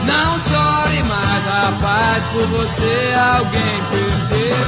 Não 0.04 0.40
chore 0.40 1.02
mais, 1.04 1.44
rapaz, 1.44 2.24
por 2.32 2.46
você 2.58 3.14
alguém 3.36 3.82
perdeu. 3.92 4.66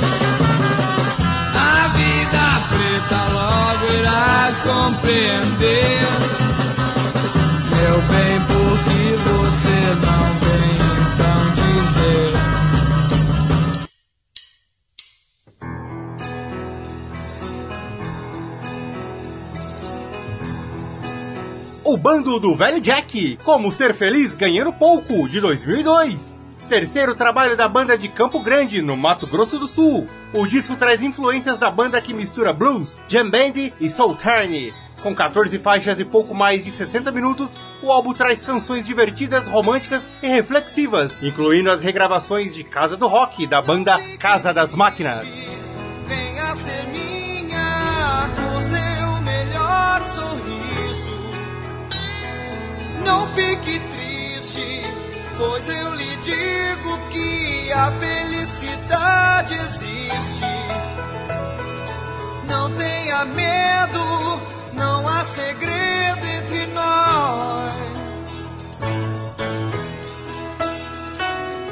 A 1.56 1.88
vida 1.88 2.44
preta 2.70 3.20
logo 3.32 3.92
irás 3.94 4.58
compreender. 4.58 6.49
Bem, 8.10 8.40
por 8.46 8.76
que 8.84 9.16
você 9.28 9.76
não 9.94 10.22
vem 10.40 10.74
então 11.06 11.40
dizer? 11.54 12.32
O 21.84 21.96
bando 21.96 22.38
do 22.38 22.54
velho 22.54 22.80
Jack, 22.80 23.38
Como 23.44 23.72
Ser 23.72 23.94
Feliz 23.94 24.34
Ganhando 24.34 24.72
Pouco, 24.72 25.28
de 25.28 25.40
2002. 25.40 26.18
Terceiro 26.68 27.16
trabalho 27.16 27.56
da 27.56 27.66
banda 27.66 27.98
de 27.98 28.06
Campo 28.06 28.38
Grande, 28.38 28.80
no 28.80 28.96
Mato 28.96 29.26
Grosso 29.26 29.58
do 29.58 29.66
Sul. 29.66 30.06
O 30.32 30.46
disco 30.46 30.76
traz 30.76 31.02
influências 31.02 31.58
da 31.58 31.68
banda 31.68 32.00
que 32.00 32.14
mistura 32.14 32.52
blues, 32.52 32.96
jam 33.08 33.28
band 33.28 33.72
e 33.80 33.90
soul 33.90 34.14
turn. 34.14 34.72
Com 35.02 35.12
14 35.12 35.58
faixas 35.58 35.98
e 35.98 36.04
pouco 36.04 36.32
mais 36.32 36.64
de 36.64 36.70
60 36.70 37.10
minutos, 37.10 37.56
o 37.82 37.90
álbum 37.90 38.12
traz 38.12 38.42
canções 38.42 38.84
divertidas, 38.84 39.48
românticas 39.48 40.06
e 40.22 40.28
reflexivas, 40.28 41.22
incluindo 41.22 41.70
as 41.70 41.80
regravações 41.80 42.54
de 42.54 42.62
Casa 42.64 42.96
do 42.96 43.06
Rock, 43.06 43.46
da 43.46 43.62
banda 43.62 43.98
Casa 44.18 44.52
das 44.52 44.74
Máquinas. 44.74 45.26
Venha 46.06 46.54
ser 46.56 46.86
minha 46.88 48.28
com 48.36 48.60
seu 48.60 49.22
melhor 49.22 50.02
sorriso. 50.04 51.30
Não 53.04 53.26
fique 53.28 53.78
triste, 53.78 54.82
pois 55.38 55.68
eu 55.68 55.94
lhe 55.94 56.16
digo 56.16 56.98
que 57.10 57.72
a 57.72 57.90
felicidade 57.92 59.54
existe. 59.54 60.44
Não 62.48 62.70
tenha 62.72 63.24
medo, 63.24 64.40
não 64.80 65.06
há 65.06 65.22
segredo 65.24 66.26
entre 66.26 66.66
nós. 66.68 67.72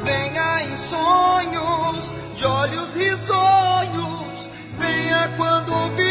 Venha 0.04 0.62
em 0.64 0.76
sonhos, 0.76 2.12
de 2.36 2.44
olhos 2.44 2.94
risonhos, 2.94 4.48
venha 4.78 5.28
quando 5.38 5.72
ouvir 5.72 6.07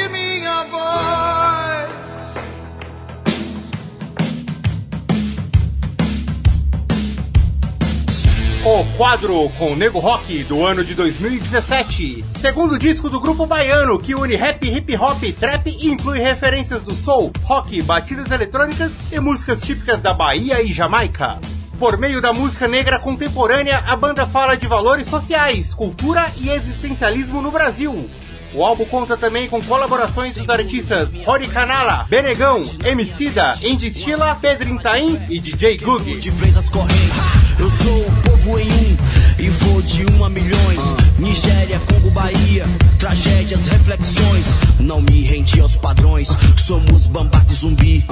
O 8.69 8.83
quadro 8.97 9.49
com 9.57 9.77
Nego 9.77 9.97
Rock 9.97 10.43
do 10.43 10.65
ano 10.65 10.83
de 10.83 10.93
2017. 10.93 12.25
Segundo 12.41 12.77
disco 12.77 13.09
do 13.09 13.17
grupo 13.17 13.45
baiano 13.45 13.97
que 13.97 14.13
une 14.13 14.35
rap, 14.35 14.67
hip 14.67 14.93
hop, 14.97 15.23
trap 15.39 15.69
e 15.69 15.87
inclui 15.87 16.19
referências 16.19 16.81
do 16.81 16.93
soul, 16.93 17.31
rock, 17.43 17.81
batidas 17.81 18.29
eletrônicas 18.29 18.91
e 19.09 19.21
músicas 19.21 19.61
típicas 19.61 20.01
da 20.01 20.13
Bahia 20.13 20.61
e 20.61 20.73
Jamaica. 20.73 21.39
Por 21.79 21.97
meio 21.97 22.19
da 22.19 22.33
música 22.33 22.67
negra 22.67 22.99
contemporânea, 22.99 23.85
a 23.87 23.95
banda 23.95 24.27
fala 24.27 24.57
de 24.57 24.67
valores 24.67 25.07
sociais, 25.07 25.73
cultura 25.73 26.29
e 26.35 26.49
existencialismo 26.49 27.41
no 27.41 27.51
Brasil. 27.51 28.09
O 28.53 28.65
álbum 28.65 28.83
conta 28.83 29.15
também 29.15 29.47
com 29.47 29.61
colaborações 29.61 30.35
dos 30.35 30.49
artistas 30.49 31.13
Rory 31.23 31.47
Canala, 31.47 32.05
Benegão, 32.09 32.63
Emicida, 32.83 33.57
Indy 33.61 33.93
Stila, 33.93 34.37
Pedro 34.41 34.67
Intaim 34.67 35.21
e 35.29 35.39
DJ 35.39 35.77
Gug. 35.77 36.19
De 38.47 38.53
vez 38.53 38.55
as 38.55 38.55
correntes, 38.55 38.55
eu 38.55 38.55
sou 38.55 38.55
o 38.55 38.55
povo 38.55 38.59
em 38.59 38.71
um 38.71 38.97
e 39.39 39.49
vou 39.49 39.81
de 39.81 40.05
um 40.11 40.23
a 40.23 40.29
milhões. 40.29 40.79
Nigéria, 41.19 41.79
Congo, 41.79 42.09
Bahia, 42.11 42.65
tragédias, 42.97 43.67
reflexões. 43.67 44.45
Não 44.79 45.01
me 45.01 45.21
rendi 45.23 45.59
aos 45.59 45.75
padrões, 45.75 46.29
somos 46.55 47.07
bambate 47.07 47.53
zumbi. 47.53 48.05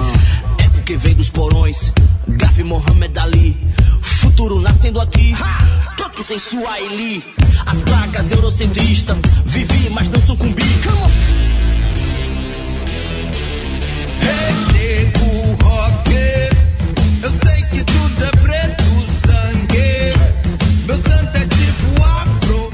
É 0.58 0.68
porque 0.68 0.96
vem 0.96 1.14
dos 1.14 1.30
porões, 1.30 1.92
Gafi 2.28 2.62
Mohamed 2.62 3.18
Ali. 3.18 3.56
Futuro 4.02 4.60
nascendo 4.60 5.00
aqui, 5.00 5.34
toque 5.96 6.22
sem 6.22 6.38
Suaili. 6.38 7.24
As 7.64 7.78
pragas 7.78 8.30
eurocentristas, 8.30 9.18
vivi, 9.44 9.88
mas 9.90 10.08
não 10.10 10.20
sucumbi. 10.20 10.62
Come 10.84 10.98
on. 11.02 11.10
Nego 14.72 15.64
rock, 15.64 16.10
eu 17.22 17.32
sei 17.32 17.62
que 17.70 17.84
tudo 17.84 18.24
é 18.24 18.30
preto 18.30 18.65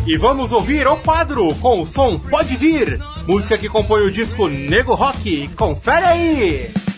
E 0.06 0.16
vamos 0.16 0.52
ouvir 0.52 0.86
o 0.86 0.96
quadro 0.96 1.54
com 1.56 1.80
o 1.80 1.86
som 1.86 2.18
Pode 2.18 2.56
Vir, 2.56 2.98
música 3.26 3.56
que 3.56 3.68
compõe 3.68 4.02
o 4.02 4.10
disco 4.10 4.48
Nego 4.48 4.94
Rock. 4.94 5.48
Confere 5.56 6.04
aí! 6.04 6.91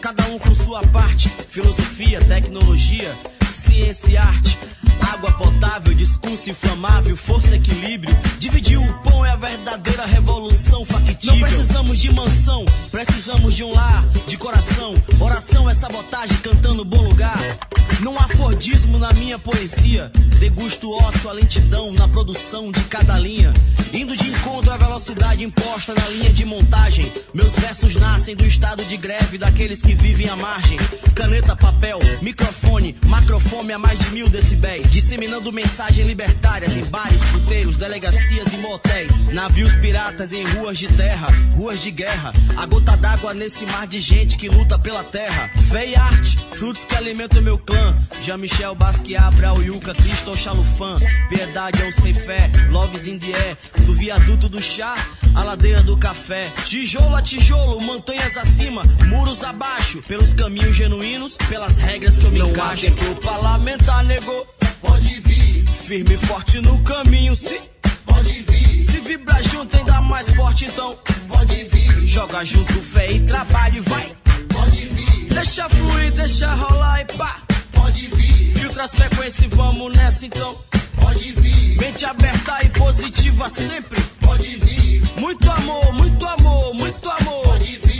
Cada 0.00 0.24
um 0.26 0.38
com 0.38 0.54
sua 0.54 0.82
parte. 0.88 1.28
Filosofia, 1.48 2.20
tecnologia, 2.24 3.14
ciência 3.54 4.10
e 4.10 4.16
arte. 4.16 4.58
Água 5.00 5.32
potável, 5.32 5.94
discurso 5.94 6.50
inflamável, 6.50 7.16
força, 7.16 7.56
equilíbrio. 7.56 8.16
Dividir 8.38 8.78
o 8.78 8.92
pão 9.02 9.24
é 9.24 9.30
a 9.30 9.36
verdadeira 9.36 10.04
revolução 10.04 10.84
factível. 10.84 11.38
Não 11.38 11.48
precisamos 11.48 11.98
de 11.98 12.12
mansão, 12.12 12.64
precisamos 12.90 13.54
de 13.54 13.64
um 13.64 13.72
lar, 13.72 14.04
de 14.26 14.36
coração. 14.36 14.94
Oração 15.20 15.70
é 15.70 15.74
sabotagem 15.74 16.36
cantando 16.38 16.84
bom 16.84 17.02
lugar. 17.02 17.38
Não 18.00 18.18
há 18.18 18.28
fordismo 18.28 18.98
na 18.98 19.12
minha 19.12 19.38
poesia. 19.38 20.10
Degusto 20.38 20.92
ócio, 20.92 21.30
a 21.30 21.32
lentidão 21.32 21.92
na 21.92 22.08
produção 22.08 22.70
de 22.70 22.80
cada 22.84 23.18
linha. 23.18 23.54
Indo 23.92 24.16
de 24.16 24.28
encontro 24.28 24.72
à 24.72 24.76
velocidade 24.76 25.44
imposta 25.44 25.94
na 25.94 26.08
linha 26.08 26.30
de 26.30 26.44
montagem. 26.44 27.12
Meus 27.32 27.52
versos 27.52 27.94
nascem 27.94 28.34
do 28.34 28.44
estado 28.44 28.84
de 28.84 28.96
greve 28.96 29.38
daqueles 29.38 29.80
que 29.80 29.94
vivem 29.94 30.28
à 30.28 30.36
margem. 30.36 30.78
Caneta, 31.14 31.54
papel, 31.54 31.98
microfone, 32.20 32.96
macrofome 33.44 33.72
a 33.72 33.78
mais 33.78 33.98
de 33.98 34.10
mil 34.10 34.28
decibéis. 34.28 34.90
Disseminando 34.90 35.52
mensagens 35.52 36.06
libertárias 36.06 36.76
em 36.76 36.84
bares, 36.84 37.20
puteiros, 37.32 37.76
delegacias 37.76 38.52
e 38.52 38.56
motéis. 38.56 39.26
Navios 39.28 39.74
piratas 39.76 40.32
em 40.32 40.44
ruas 40.44 40.78
de 40.78 40.88
terra, 40.88 41.28
ruas 41.54 41.82
de 41.82 41.90
guerra. 41.90 42.32
A 42.56 42.66
gota 42.66 42.96
d'água 42.96 43.34
nesse 43.34 43.66
mar 43.66 43.86
de 43.86 44.00
gente 44.00 44.36
que 44.36 44.48
luta 44.48 44.78
pela 44.78 45.04
terra. 45.04 45.50
Fé 45.70 45.88
e 45.88 45.96
arte, 45.96 46.38
frutos 46.56 46.84
que 46.84 46.96
alimentam 46.96 47.42
meu 47.42 47.58
clã. 47.58 47.96
Jean-Michel 48.20 48.74
Basquiat, 48.74 49.34
Brau 49.36 49.62
Yuca, 49.62 49.94
Cristo 49.94 50.36
Chalufan. 50.36 50.98
Piedade 51.28 51.82
é 51.82 51.88
o 51.88 51.92
sem 51.92 52.14
fé, 52.14 52.50
Loves 52.70 53.06
in 53.06 53.18
the 53.18 53.32
air. 53.32 53.56
Do 53.84 53.94
viaduto 53.94 54.48
do 54.48 54.60
chá, 54.60 54.96
a 55.34 55.42
ladeira 55.42 55.82
do 55.82 55.96
café. 55.96 56.52
Tijolo 56.64 57.14
a 57.14 57.22
tijolo, 57.22 57.80
montanhas 57.80 58.36
acima, 58.36 58.82
muros 59.06 59.42
abaixo. 59.42 60.02
Pelos 60.08 60.34
caminhos 60.34 60.74
genuínos, 60.74 61.36
pelas 61.48 61.78
regras 61.78 62.16
que 62.16 62.24
eu 62.24 62.30
me 62.30 62.38
Não 62.38 62.50
encaixo. 62.50 62.86
Há 62.86 62.90
tempo 62.90 63.20
pra 63.34 63.36
lamentar, 63.36 64.04
negou. 64.04 64.46
Pode 64.80 65.20
vir. 65.20 65.68
Firme 65.86 66.14
e 66.14 66.18
forte 66.18 66.60
no 66.60 66.82
caminho, 66.82 67.34
se 67.34 67.60
pode 68.06 68.42
vir. 68.42 68.82
Se 68.82 69.00
vibra 69.00 69.42
junto, 69.42 69.76
ainda 69.76 70.00
mais 70.02 70.28
forte, 70.34 70.66
então 70.66 70.96
pode 71.28 71.64
vir. 71.64 72.06
Joga 72.06 72.44
junto 72.44 72.72
fé 72.74 73.12
e 73.12 73.20
trabalho 73.20 73.76
e 73.76 73.80
vai. 73.80 74.16
Pode 74.52 74.88
vir. 74.88 75.28
Deixa 75.28 75.68
fluir, 75.68 76.12
deixa 76.12 76.54
rolar 76.54 77.00
e 77.00 77.04
pá. 77.16 77.42
Pode 77.72 78.06
vir. 78.08 78.54
Filtra 78.54 78.84
as 78.84 78.94
frequências 78.94 79.42
e 79.42 79.48
vamos 79.48 79.94
nessa 79.94 80.26
então. 80.26 80.56
Pode 81.00 81.32
vir. 81.32 81.76
Mente 81.76 82.04
aberta 82.04 82.64
e 82.64 82.68
positiva 82.70 83.50
sempre. 83.50 84.00
Pode 84.20 84.56
vir. 84.56 85.02
Muito 85.18 85.50
amor, 85.50 85.92
muito 85.92 86.26
amor, 86.26 86.74
muito 86.74 87.10
amor. 87.10 87.44
Pode 87.44 87.78
vir. 87.78 87.93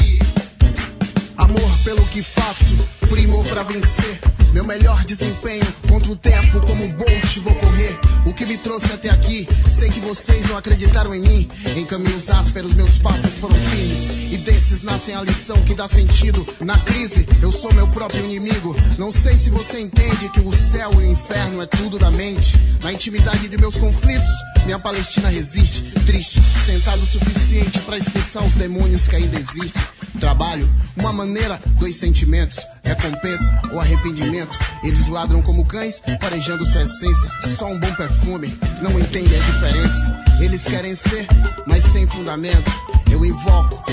Amor 1.37 1.79
pelo 1.83 2.05
que 2.07 2.23
faço, 2.23 2.77
primor 3.09 3.45
pra 3.47 3.63
vencer. 3.63 4.21
Meu 4.53 4.65
melhor 4.65 5.05
desempenho 5.05 5.67
contra 5.89 6.13
o 6.13 6.17
tempo, 6.17 6.61
como 6.61 6.85
um 6.85 6.93
bolt 6.93 7.39
vou 7.39 7.55
correr. 7.57 7.99
O 8.25 8.33
que 8.33 8.47
me 8.47 8.57
trouxe 8.57 8.93
até 8.93 9.11
aqui, 9.11 9.49
sei 9.77 9.91
que 9.91 9.99
vocês 9.99 10.49
não 10.49 10.57
acreditaram 10.57 11.13
em 11.13 11.21
mim. 11.21 11.51
Em 11.77 11.85
caminhos 11.85 12.31
ásperos, 12.31 12.73
meus 12.75 12.99
passos 12.99 13.33
foram 13.41 13.57
firmes. 13.57 14.33
E 14.33 14.37
desses 14.37 14.85
nascem 14.85 15.17
a 15.17 15.23
lição 15.23 15.61
que 15.65 15.75
dá 15.75 15.89
sentido. 15.89 16.47
Na 16.61 16.79
crise, 16.79 17.27
eu 17.43 17.51
sou 17.51 17.75
meu 17.75 17.89
próprio 17.89 18.25
inimigo. 18.25 18.77
Não 18.97 19.11
sei 19.11 19.37
se 19.37 19.51
você 19.51 19.81
entende 19.81 20.29
que 20.29 20.41
o 20.41 20.55
céu 20.55 20.93
e 20.95 20.97
o 20.99 21.13
inferno 21.13 21.61
é 21.61 21.67
tudo 21.67 21.99
da 21.99 22.13
mente. 22.13 22.55
Na 22.81 22.93
intimidade 22.93 23.49
de 23.49 23.59
meus 23.59 23.77
conflitos, 23.77 24.31
minha 24.65 24.79
Palestina 24.79 25.29
resiste. 25.29 25.83
Triste, 26.07 26.41
sentado 26.65 27.03
o 27.03 27.07
suficiente 27.07 27.81
para 27.81 27.99
expulsar 27.99 28.45
os 28.45 28.55
demônios 28.55 29.09
que 29.09 29.17
ainda 29.17 29.37
existem. 29.37 29.83
Trabalho, 30.25 30.67
uma 30.97 31.13
maneira, 31.13 31.61
dois 31.79 31.97
sentimentos, 31.97 32.57
recompensa 32.83 33.61
ou 33.71 33.79
arrependimento. 33.79 34.59
Eles 34.83 35.07
ladram 35.09 35.43
como 35.43 35.67
cães, 35.67 36.01
farejando 36.19 36.65
sua 36.65 36.83
essência. 36.83 37.31
Só 37.59 37.67
um 37.67 37.79
bom 37.79 37.93
perfume, 37.95 38.59
não 38.81 38.99
entendem 38.99 39.39
a 39.39 39.45
diferença. 39.45 40.25
Eles 40.41 40.65
querem 40.65 40.95
ser, 40.95 41.27
mas 41.67 41.85
sem 41.93 42.07
fundamento. 42.07 42.73
Eu 43.13 43.23
invoco 43.23 43.85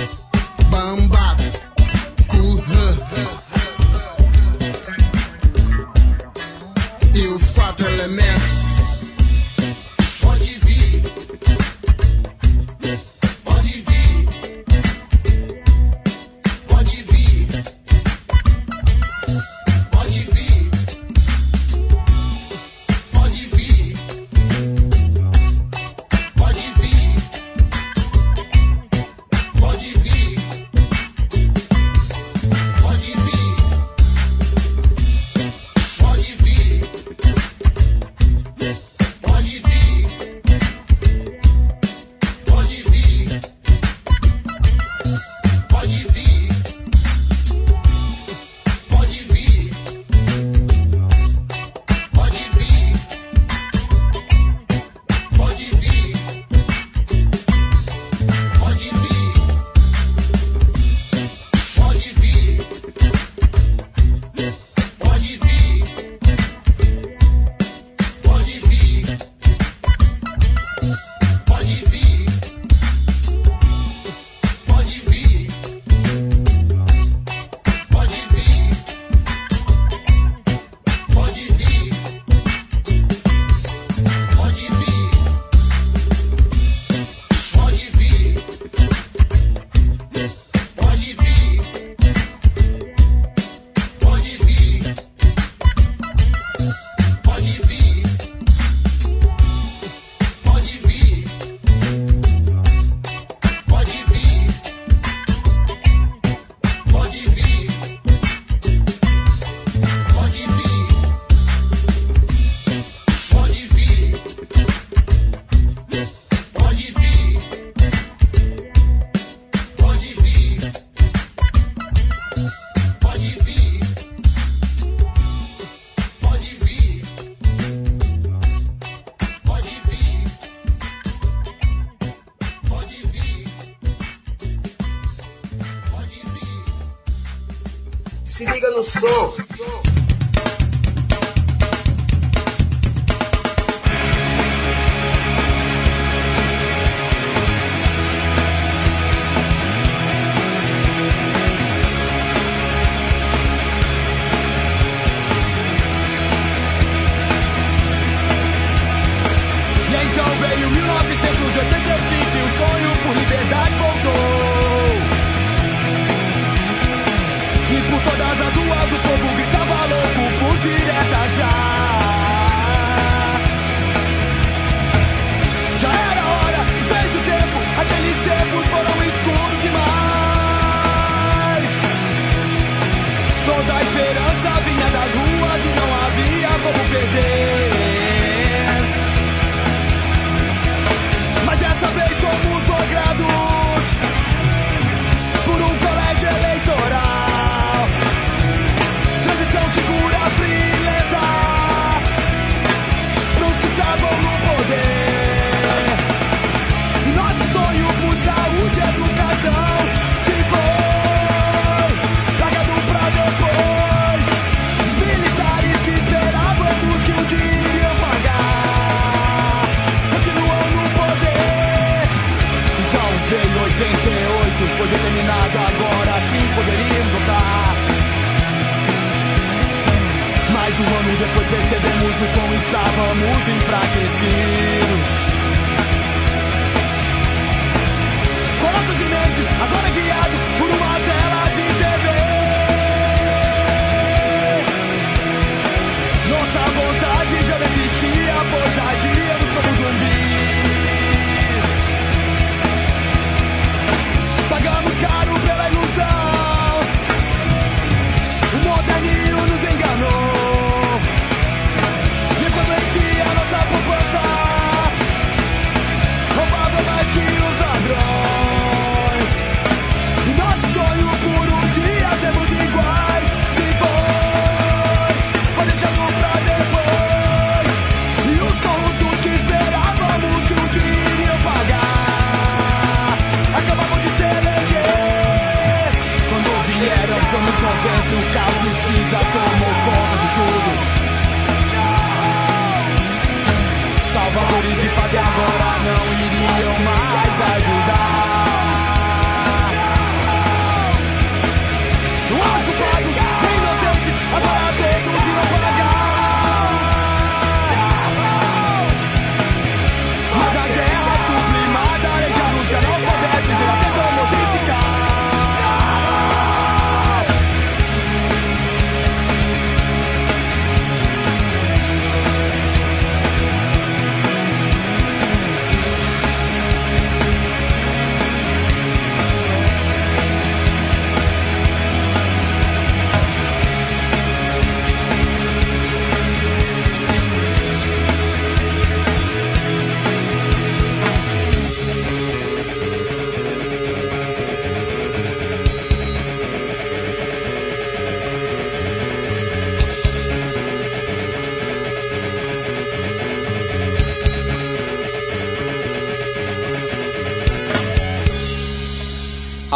Bambado, 0.70 1.44
Kuhan. 2.30 2.91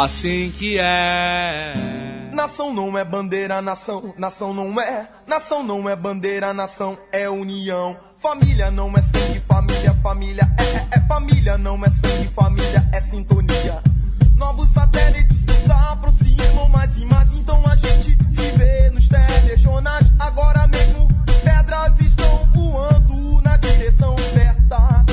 assim 0.06 0.52
que 0.52 0.78
é. 0.78 1.74
Nação 2.32 2.72
não 2.72 2.96
é 2.96 3.04
bandeira, 3.04 3.60
nação, 3.60 4.14
nação 4.16 4.54
não 4.54 4.80
é. 4.80 5.08
Nação 5.26 5.64
não 5.64 5.88
é 5.88 5.96
bandeira, 5.96 6.54
nação 6.54 6.96
é 7.10 7.28
união. 7.28 7.96
Família 8.16 8.70
não 8.70 8.92
é 8.96 9.02
sangue, 9.02 9.40
família, 9.40 9.92
família 10.02 10.48
é, 10.58 10.62
é, 10.62 10.88
é. 10.92 11.00
família, 11.08 11.58
não 11.58 11.84
é 11.84 11.90
sangue, 11.90 12.28
família 12.28 12.88
é 12.92 13.00
sintonia. 13.00 13.82
Novos 14.36 14.70
satélites 14.70 15.44
nos 15.44 15.70
aproximam 15.70 16.68
mais 16.68 16.96
e 16.96 17.04
mais, 17.04 17.32
então 17.32 17.60
a 17.66 17.74
gente 17.74 18.16
se 18.32 18.50
vê 18.52 18.90
nos 18.90 19.08
telejornais. 19.08 20.06
Agora 20.20 20.68
mesmo, 20.68 21.08
pedras 21.42 22.00
estão 22.00 22.46
voando 22.54 23.42
na 23.42 23.56
direção 23.56 24.14
certa. 24.32 25.04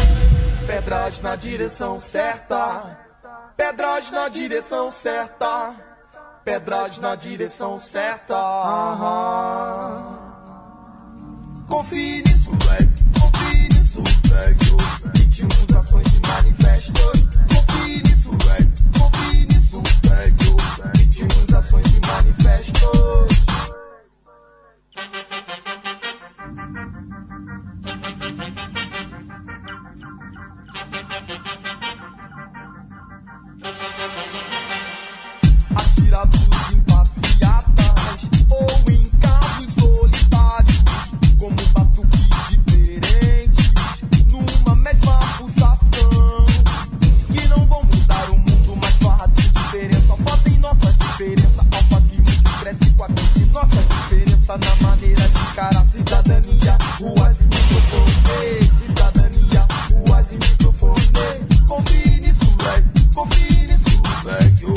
Pedras 0.67 1.19
na 1.19 1.35
direção 1.35 1.99
certa. 1.99 3.12
Pedras 3.55 4.09
na 4.11 4.29
direção 4.29 4.91
certa, 4.91 5.75
pedras 6.43 6.97
na 6.97 7.15
direção 7.15 7.79
certa. 7.79 8.35
Aham. 8.35 10.19
Confie 11.67 12.23
nisso, 12.23 12.51
velho. 12.51 12.91
Confie 13.19 13.69
nisso, 13.69 14.03
velho. 14.27 14.77
21 15.13 15.77
ações 15.77 16.07
de 16.11 16.19
manifesto. 16.27 16.93
Confie 17.53 18.03
nisso, 18.03 18.31
velho. 18.31 18.71
Confie 18.99 19.45
nisso, 19.45 19.81
velho. 20.03 20.57
21 20.95 21.57
ações 21.57 21.85
de 21.85 21.99
manifesto. 22.07 22.73
patente, 53.07 53.45
nossa 53.51 53.81
diferença 53.83 54.57
na 54.57 54.87
maneira 54.87 55.27
de 55.27 55.41
encarar 55.41 55.85
cidadania. 55.85 56.77
Ruas 56.99 57.37
e 57.41 57.43
microfone, 57.43 58.71
cidadania, 58.79 59.67
ruas 59.91 60.31
e 60.31 60.35
microfone. 60.35 61.09
Confie 61.67 62.19
nisso, 62.21 62.45
velho, 62.61 62.85
confie 63.13 63.67
nisso, 63.67 64.01
velho. 64.23 64.72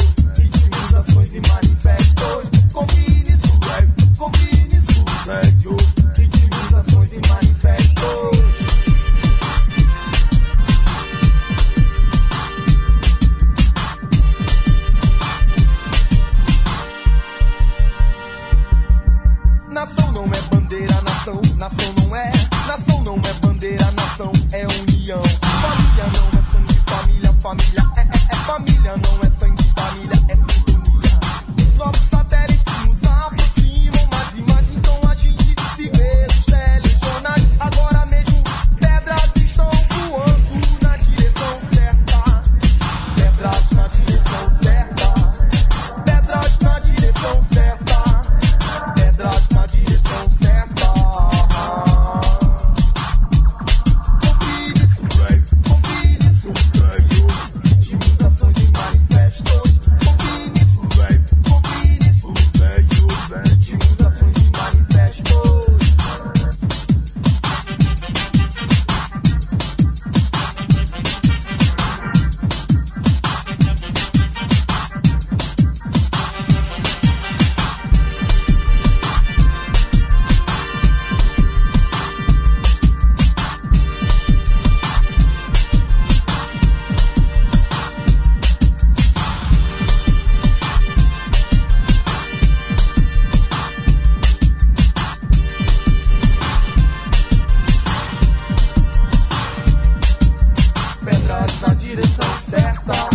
direção 101.97 102.39
certa. 102.41 103.11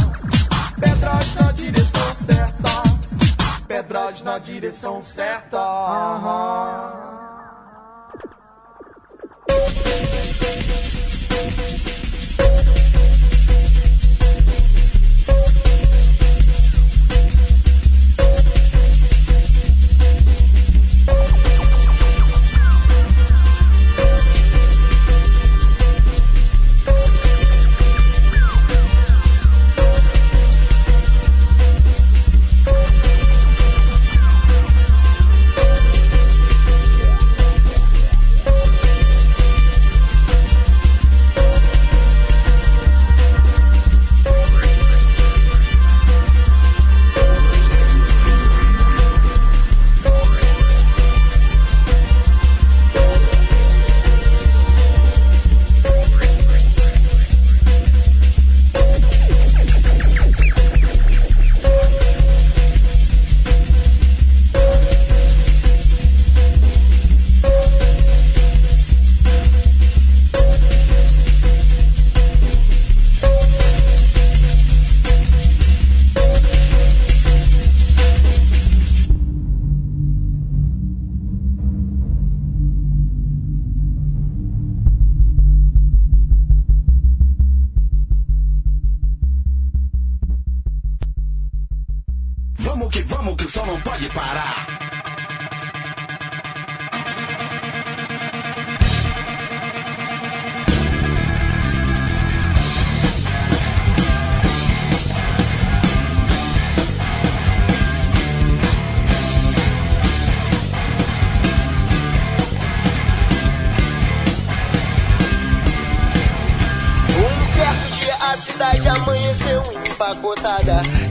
Pedras 0.79 1.35
na 1.35 1.51
direção 1.51 2.13
certa. 2.13 2.83
Pedras 3.67 4.21
na 4.23 4.39
direção 4.39 5.01
certa. 5.03 5.59
Uhum. 5.59 7.10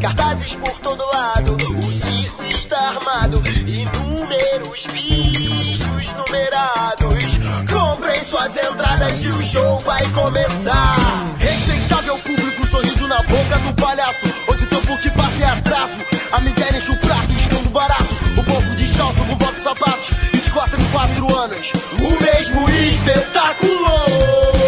Cartazes 0.01 0.53
por 0.57 0.79
todo 0.81 1.03
lado, 1.15 1.55
o 1.55 1.83
circo 1.91 2.45
está 2.45 2.89
armado. 2.89 3.43
Inúmeros 3.67 4.87
bichos 4.93 6.13
numerados. 6.13 7.25
Comprem 7.71 8.23
suas 8.25 8.55
entradas 8.57 9.23
e 9.23 9.29
o 9.29 9.43
show 9.43 9.79
vai 9.81 10.07
começar. 10.11 10.95
Respeitável 11.39 12.19
público, 12.19 12.67
sorriso 12.69 13.09
na 13.09 13.23
boca 13.23 13.59
do 13.59 13.73
palhaço. 13.83 14.27
Onde 14.47 14.67
tempo 14.67 14.99
que 14.99 15.11
passa 15.13 15.43
é 15.43 15.47
atraso. 15.47 15.97
A 16.33 16.41
miséria 16.41 16.77
enche 16.77 16.91
o 16.91 16.97
prato, 16.99 17.33
escando 17.35 17.71
barato. 17.71 18.15
O 18.37 18.45
povo 18.45 18.77
descalço 18.77 19.25
com 19.25 19.37
votos 19.37 19.63
sapatos 19.63 20.11
E 20.35 20.37
de 20.37 20.51
quatro 20.51 20.79
em 20.79 20.85
quatro 20.91 21.39
anos. 21.39 21.73
O 21.99 22.23
mesmo 22.23 22.69
espetáculo 22.69 24.61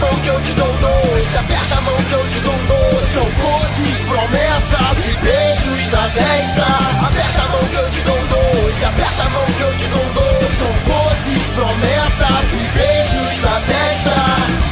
mão 0.00 0.10
que 0.20 0.28
eu 0.28 0.40
te 0.40 0.52
dou 0.52 0.68
um 0.68 0.76
doce, 0.76 1.36
aperta 1.36 1.74
a 1.76 1.80
mão 1.82 1.96
que 1.96 2.12
eu 2.12 2.28
te 2.30 2.40
dou 2.40 2.54
um 2.54 2.66
doce. 2.66 3.12
São 3.12 3.24
poses, 3.24 3.98
promessas 4.08 4.98
e 5.06 5.16
beijos 5.24 5.92
na 5.92 6.08
testa. 6.08 6.66
Aperta 7.06 7.42
a 7.42 7.48
mão 7.48 7.64
que 7.68 7.76
eu 7.76 7.90
te 7.90 8.00
dou 8.00 8.16
um 8.16 8.26
doce, 8.26 8.84
aperta 8.84 9.22
a 9.22 9.30
mão 9.30 9.46
que 9.46 9.60
eu 9.60 9.76
te 9.76 9.86
dou 9.86 10.02
um 10.02 10.12
doce. 10.14 10.56
São 10.58 10.72
poses, 10.88 11.46
promessas 11.54 12.46
e 12.52 12.78
beijos 12.78 13.42
na 13.42 13.60
testa. 13.60 14.69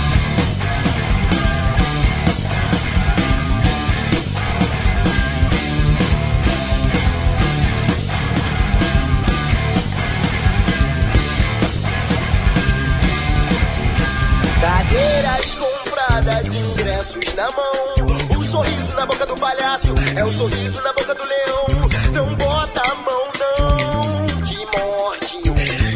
Cadeiras 14.61 15.55
compradas, 15.55 16.47
ingressos 16.47 17.35
na 17.35 17.49
mão. 17.53 18.39
O 18.39 18.45
sorriso 18.45 18.95
na 18.97 19.07
boca 19.07 19.25
do 19.25 19.35
palhaço 19.37 19.95
é 20.17 20.25
o 20.25 20.29
sorriso 20.29 20.83
na 20.83 20.93
boca 20.93 21.15
do 21.15 21.23
leão. 21.23 21.67
Não 22.13 22.35
bota 22.35 22.83
a 22.83 22.95
mão, 22.97 23.23
não, 23.39 24.27
que 24.45 24.59
morte. 24.77 25.39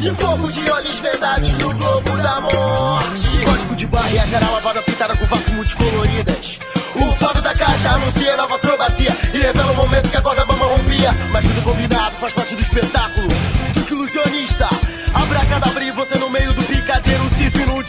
E 0.01 0.11
um 0.11 0.15
povo 0.15 0.53
de 0.53 0.71
olhos 0.71 0.97
vendados 0.99 1.53
no 1.55 1.75
globo 1.75 2.17
da 2.19 2.41
morte. 2.41 3.45
Código 3.45 3.75
de 3.75 3.87
barra 3.87 4.11
e 4.11 4.19
a 4.21 4.27
cara 4.29 4.51
lavada 4.51 4.83
pintada 4.83 5.17
com 5.17 5.27
faces 5.27 5.55
multicoloridas. 5.55 6.59
O 6.95 7.17
fato 7.17 7.41
da 7.43 7.55
caixa 7.55 7.91
anuncia 7.91 8.37
nova 8.37 8.57
acrobacia 8.57 9.17
e 9.35 9.39
revela 9.39 9.73
o 9.73 9.77
momento 9.77 10.09
que 10.09 10.17
a 10.17 10.23
corda 10.23 10.45
bamba 10.45 10.67
rompia. 10.67 11.11
Mas 11.33 11.45
tudo 11.47 11.63
combinado 11.63 12.15
faz 12.17 12.33
parte 12.33 12.55
do 12.55 12.63
espetáculo. 12.63 13.29
Fica 13.75 13.93
ilusionista. 13.95 14.69
Abracadabra 15.15 15.85
e 15.85 15.91
você 15.91 16.17
no 16.19 16.31
meio 16.31 16.52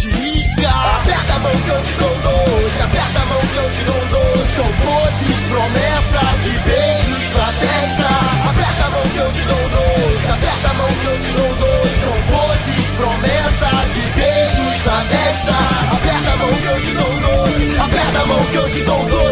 de. 0.10 0.43
Aperta 0.66 1.34
a 1.34 1.39
mão 1.39 1.51
que 1.51 1.70
eu 1.70 1.82
te 1.82 1.93
dou 1.93 2.16
doce, 2.20 2.82
aperta 2.82 3.20
a 3.20 3.26
mão 3.26 3.41
que 3.41 3.58
eu 3.58 3.70
te 3.72 3.84
dou 3.84 4.06
doce. 4.08 4.56
São 4.56 4.66
poses, 4.66 5.39
promessas 5.49 6.39
e 6.45 6.60
beijos 6.68 7.26
na 7.36 7.47
testa. 7.60 8.10
Aperta 8.49 8.86
a 8.86 8.89
mão 8.89 9.04
que 9.04 9.18
eu 9.18 9.32
te 9.32 9.41
dou 9.43 9.70
doce, 9.70 10.28
aperta 10.32 10.70
a 10.70 10.74
mão 10.74 10.88
que 10.88 11.06
eu 11.06 11.20
te 11.20 11.32
dou 11.32 11.56
doce. 11.56 11.95
São 12.04 12.18
poses, 12.34 12.89
promessas 12.97 13.89
e 13.95 14.06
beijos 14.20 14.86
na 14.86 14.99
testa. 15.12 15.56
Aperta 15.95 16.32
a 16.32 16.38
mão 16.38 16.54
que 16.54 16.66
eu 16.66 16.82
te 16.82 16.91
dou 16.91 17.14
doce, 17.20 17.80
aperta 17.80 18.20
a 18.20 18.26
mão 18.26 18.45
que 18.45 18.56
eu 18.56 18.70
te 18.70 18.82
dou 18.84 19.06
doce. 19.06 19.23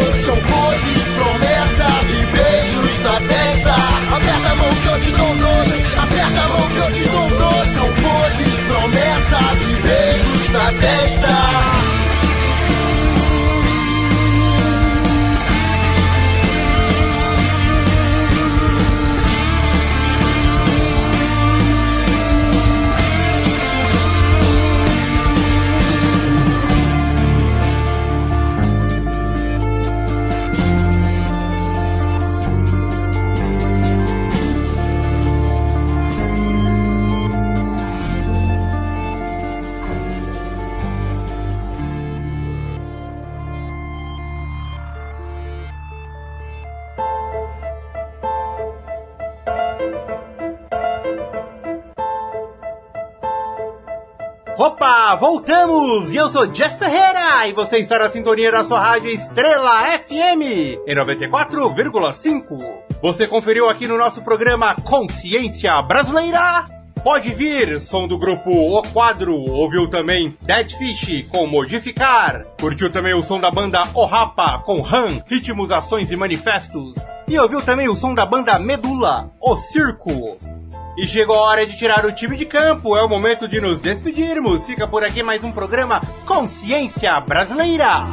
Sou 56.42 56.46
Jeff 56.48 56.76
Ferreira 56.76 57.46
e 57.46 57.52
você 57.52 57.78
está 57.78 58.00
na 58.00 58.10
sintonia 58.10 58.50
da 58.50 58.64
sua 58.64 58.80
rádio 58.80 59.10
Estrela 59.10 59.84
FM 59.98 60.42
em 60.86 60.96
94,5. 60.96 62.58
Você 63.00 63.28
conferiu 63.28 63.68
aqui 63.68 63.86
no 63.86 63.96
nosso 63.96 64.24
programa 64.24 64.74
Consciência 64.74 65.80
Brasileira? 65.82 66.64
Pode 67.04 67.32
vir, 67.32 67.80
som 67.80 68.08
do 68.08 68.18
grupo 68.18 68.50
O 68.50 68.82
Quadro, 68.92 69.36
ouviu 69.36 69.88
também 69.88 70.36
Dead 70.42 70.72
Fish 70.72 71.24
com 71.28 71.46
Modificar, 71.46 72.44
curtiu 72.60 72.90
também 72.90 73.14
o 73.14 73.22
som 73.22 73.40
da 73.40 73.50
banda 73.50 73.86
O 73.94 74.04
Rapa 74.04 74.58
com 74.64 74.84
Han, 74.84 75.22
ritmos, 75.26 75.70
ações 75.70 76.10
e 76.10 76.16
manifestos, 76.16 76.96
E 77.28 77.38
ouviu 77.38 77.62
também 77.62 77.88
o 77.88 77.96
som 77.96 78.14
da 78.14 78.26
banda 78.26 78.58
Medula, 78.58 79.30
O 79.40 79.56
Circo. 79.56 80.36
E 80.96 81.06
chegou 81.06 81.36
a 81.36 81.48
hora 81.48 81.66
de 81.66 81.74
tirar 81.76 82.04
o 82.04 82.12
time 82.12 82.36
de 82.36 82.44
campo, 82.44 82.94
é 82.94 83.02
o 83.02 83.08
momento 83.08 83.48
de 83.48 83.60
nos 83.60 83.80
despedirmos. 83.80 84.66
Fica 84.66 84.86
por 84.86 85.02
aqui 85.02 85.22
mais 85.22 85.42
um 85.42 85.50
programa 85.50 86.02
Consciência 86.26 87.18
Brasileira. 87.20 88.04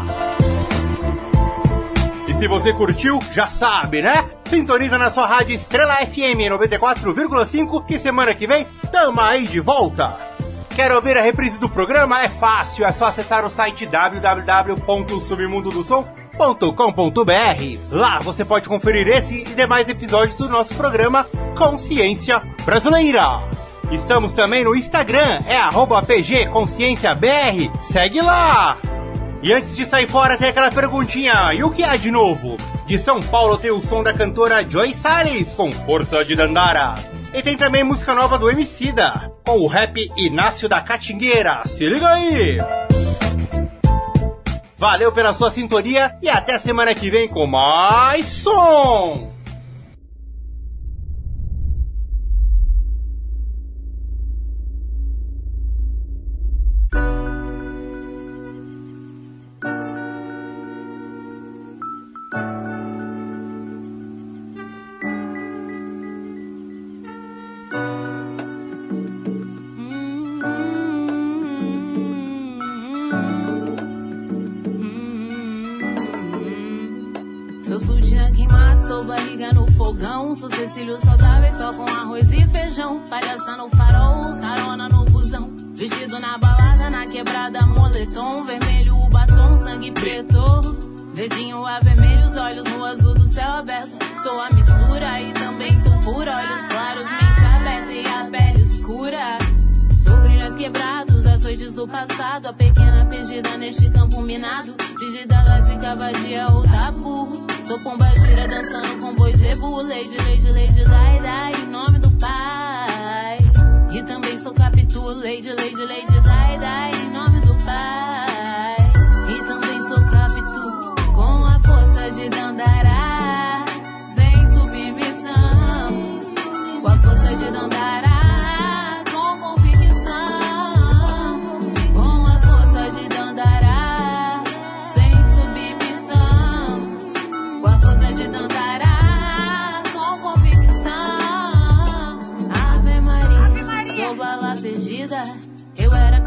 E 2.26 2.34
se 2.34 2.48
você 2.48 2.72
curtiu, 2.72 3.20
já 3.34 3.48
sabe, 3.48 4.02
né? 4.02 4.30
Sintoniza 4.46 4.98
na 4.98 5.10
sua 5.10 5.28
rádio 5.28 5.56
Estrela 5.56 5.96
FM 5.96 6.48
94,5 6.50 7.86
que 7.86 8.00
semana 8.00 8.34
que 8.34 8.48
vem 8.48 8.66
tamo 8.90 9.20
aí 9.20 9.46
de 9.46 9.60
volta. 9.60 10.16
Quer 10.74 10.94
ouvir 10.94 11.18
a 11.18 11.22
reprise 11.22 11.60
do 11.60 11.68
programa? 11.68 12.22
É 12.24 12.30
fácil, 12.30 12.86
é 12.86 12.92
só 12.94 13.08
acessar 13.08 13.44
o 13.44 13.50
site 13.50 13.86
www.submundodosom.com.br. 16.40 17.80
Lá 17.92 18.20
você 18.20 18.46
pode 18.46 18.70
conferir 18.70 19.08
esse 19.08 19.36
e 19.36 19.44
demais 19.44 19.88
episódios 19.90 20.38
do 20.38 20.48
nosso 20.48 20.74
programa 20.74 21.26
Consciência 21.58 22.42
Brasileira. 22.66 23.44
Estamos 23.92 24.34
também 24.34 24.64
no 24.64 24.76
Instagram, 24.76 25.42
é 25.48 25.58
arroba 25.58 26.02
PGConsciênciaBR. 26.02 27.72
Segue 27.80 28.22
lá! 28.22 28.78
E 29.42 29.52
antes 29.54 29.76
de 29.76 29.86
sair 29.86 30.08
fora, 30.08 30.38
tem 30.38 30.50
aquela 30.50 30.72
perguntinha: 30.72 31.54
e 31.54 31.64
o 31.64 31.72
que 31.72 31.84
há 31.84 31.98
de 31.98 32.12
novo? 32.12 32.58
De 32.86 32.98
São 32.98 33.22
Paulo 33.22 33.58
tem 33.58 33.72
o 33.72 33.82
som 33.82 34.02
da 34.02 34.14
cantora 34.14 34.68
Joy 34.68 34.94
Salles 34.94 35.54
com 35.56 35.72
Força 35.72 36.24
de 36.24 36.36
Dandara. 36.36 36.96
E 37.34 37.42
tem 37.42 37.56
também 37.56 37.84
música 37.84 38.14
nova 38.14 38.38
do 38.40 38.50
Emicida, 38.50 39.32
com 39.46 39.60
o 39.60 39.68
rap 39.68 40.12
Inácio 40.18 40.68
da 40.68 40.82
Catingueira. 40.82 41.62
Se 41.66 41.88
liga 41.88 42.08
aí! 42.08 42.79
Valeu 44.80 45.12
pela 45.12 45.34
sua 45.34 45.52
sintonia 45.52 46.16
e 46.22 46.30
até 46.30 46.58
semana 46.58 46.96
que 46.96 47.12
vem 47.12 47.28
com 47.28 47.46
mais 47.46 48.26
som! 48.28 49.29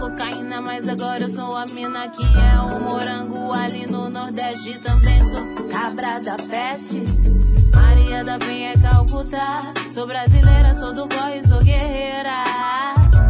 Cocaína, 0.03 0.61
mas 0.61 0.89
agora 0.89 1.23
eu 1.23 1.31
sou 1.31 1.57
a 1.57 1.65
mina 1.67 2.09
que 2.09 2.25
é 2.25 2.61
o 2.61 2.81
morango 2.81 3.53
ali 3.53 3.87
no 3.87 4.11
Nordeste. 4.11 4.77
Também 4.81 5.25
sou 5.25 5.41
cabra 5.71 6.19
da 6.19 6.35
peste. 6.35 7.05
Maria 7.73 8.25
da 8.25 8.37
Penha 8.37 8.73
é 8.73 8.79
Calcutá. 8.79 9.73
Sou 9.95 10.05
brasileira, 10.05 10.75
sou 10.75 10.93
do 10.93 11.09
corre, 11.09 11.47
sou 11.47 11.63
guerreira. 11.63 12.43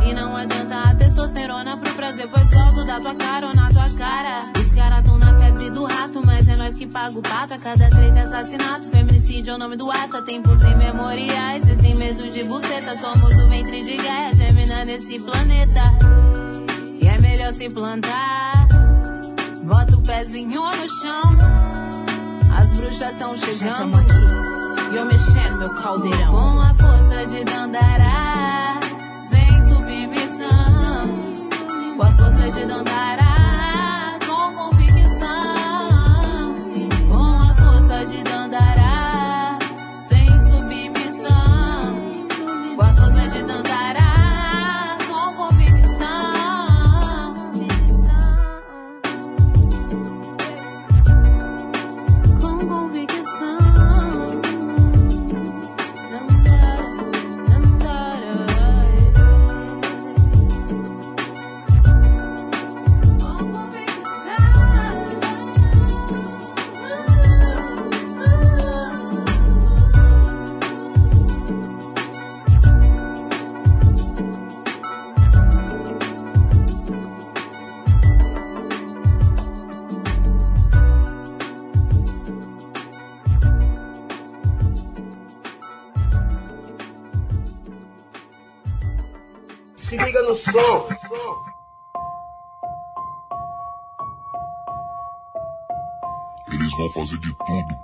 E 0.02 0.14
não 0.14 0.34
adianta 0.34 0.90
a 0.90 0.94
testosterona 0.94 1.76
pro 1.76 1.92
prazer, 1.92 2.26
pois 2.32 2.48
gosto 2.48 2.86
da 2.86 2.98
tua 3.00 3.14
cara 3.16 3.48
ou 3.48 3.54
na 3.54 3.68
tua 3.68 3.90
cara. 3.90 4.50
Os 4.58 4.68
caras 4.68 5.02
tão 5.02 5.18
na 5.18 5.38
febre 5.40 5.70
do 5.70 5.84
rato, 5.84 6.22
mas 6.24 6.48
é 6.48 6.56
nós 6.56 6.74
que 6.74 6.86
paga 6.86 7.18
o 7.18 7.22
pato. 7.22 7.52
A 7.52 7.58
cada 7.58 7.90
três 7.90 8.16
assassinato, 8.16 8.88
feminicídio 8.88 9.52
é 9.52 9.54
o 9.56 9.58
nome 9.58 9.76
do 9.76 9.90
ato. 9.90 10.16
Há 10.16 10.22
tempos 10.22 10.62
imemoriais, 10.62 11.64
vocês 11.64 11.80
têm 11.80 11.94
medo 11.96 12.30
de 12.30 12.44
buceta. 12.44 12.96
Somos 12.96 13.34
o 13.34 13.48
ventre 13.50 13.84
de 13.84 13.98
Gaia, 13.98 14.34
gemina 14.34 14.86
nesse 14.86 15.20
planeta. 15.20 16.51
Melhor 17.42 17.54
se 17.54 17.68
plantar. 17.70 18.68
Bota 19.64 19.96
o 19.96 20.02
pezinho 20.02 20.60
no 20.60 20.88
chão. 20.88 21.22
As 22.56 22.70
bruxas 22.70 23.12
tão 23.18 23.36
chegando 23.36 23.96
aqui. 23.96 24.92
E 24.92 24.96
eu 24.96 25.04
mexendo 25.04 25.58
meu 25.58 25.74
caldeirão. 25.74 26.30
Com 26.30 26.60
a 26.60 26.74
força 26.74 27.26
de 27.26 27.42
Dandará. 27.42 28.78
Sem 29.24 29.64
submissão. 29.64 31.08
Com 31.96 32.02
a 32.04 32.12
força 32.12 32.48
de 32.52 32.64
Dandará. 32.64 33.21
Eles 96.52 96.70
vão 96.76 96.88
fazer 96.90 97.18
de 97.18 97.32
tudo 97.32 97.78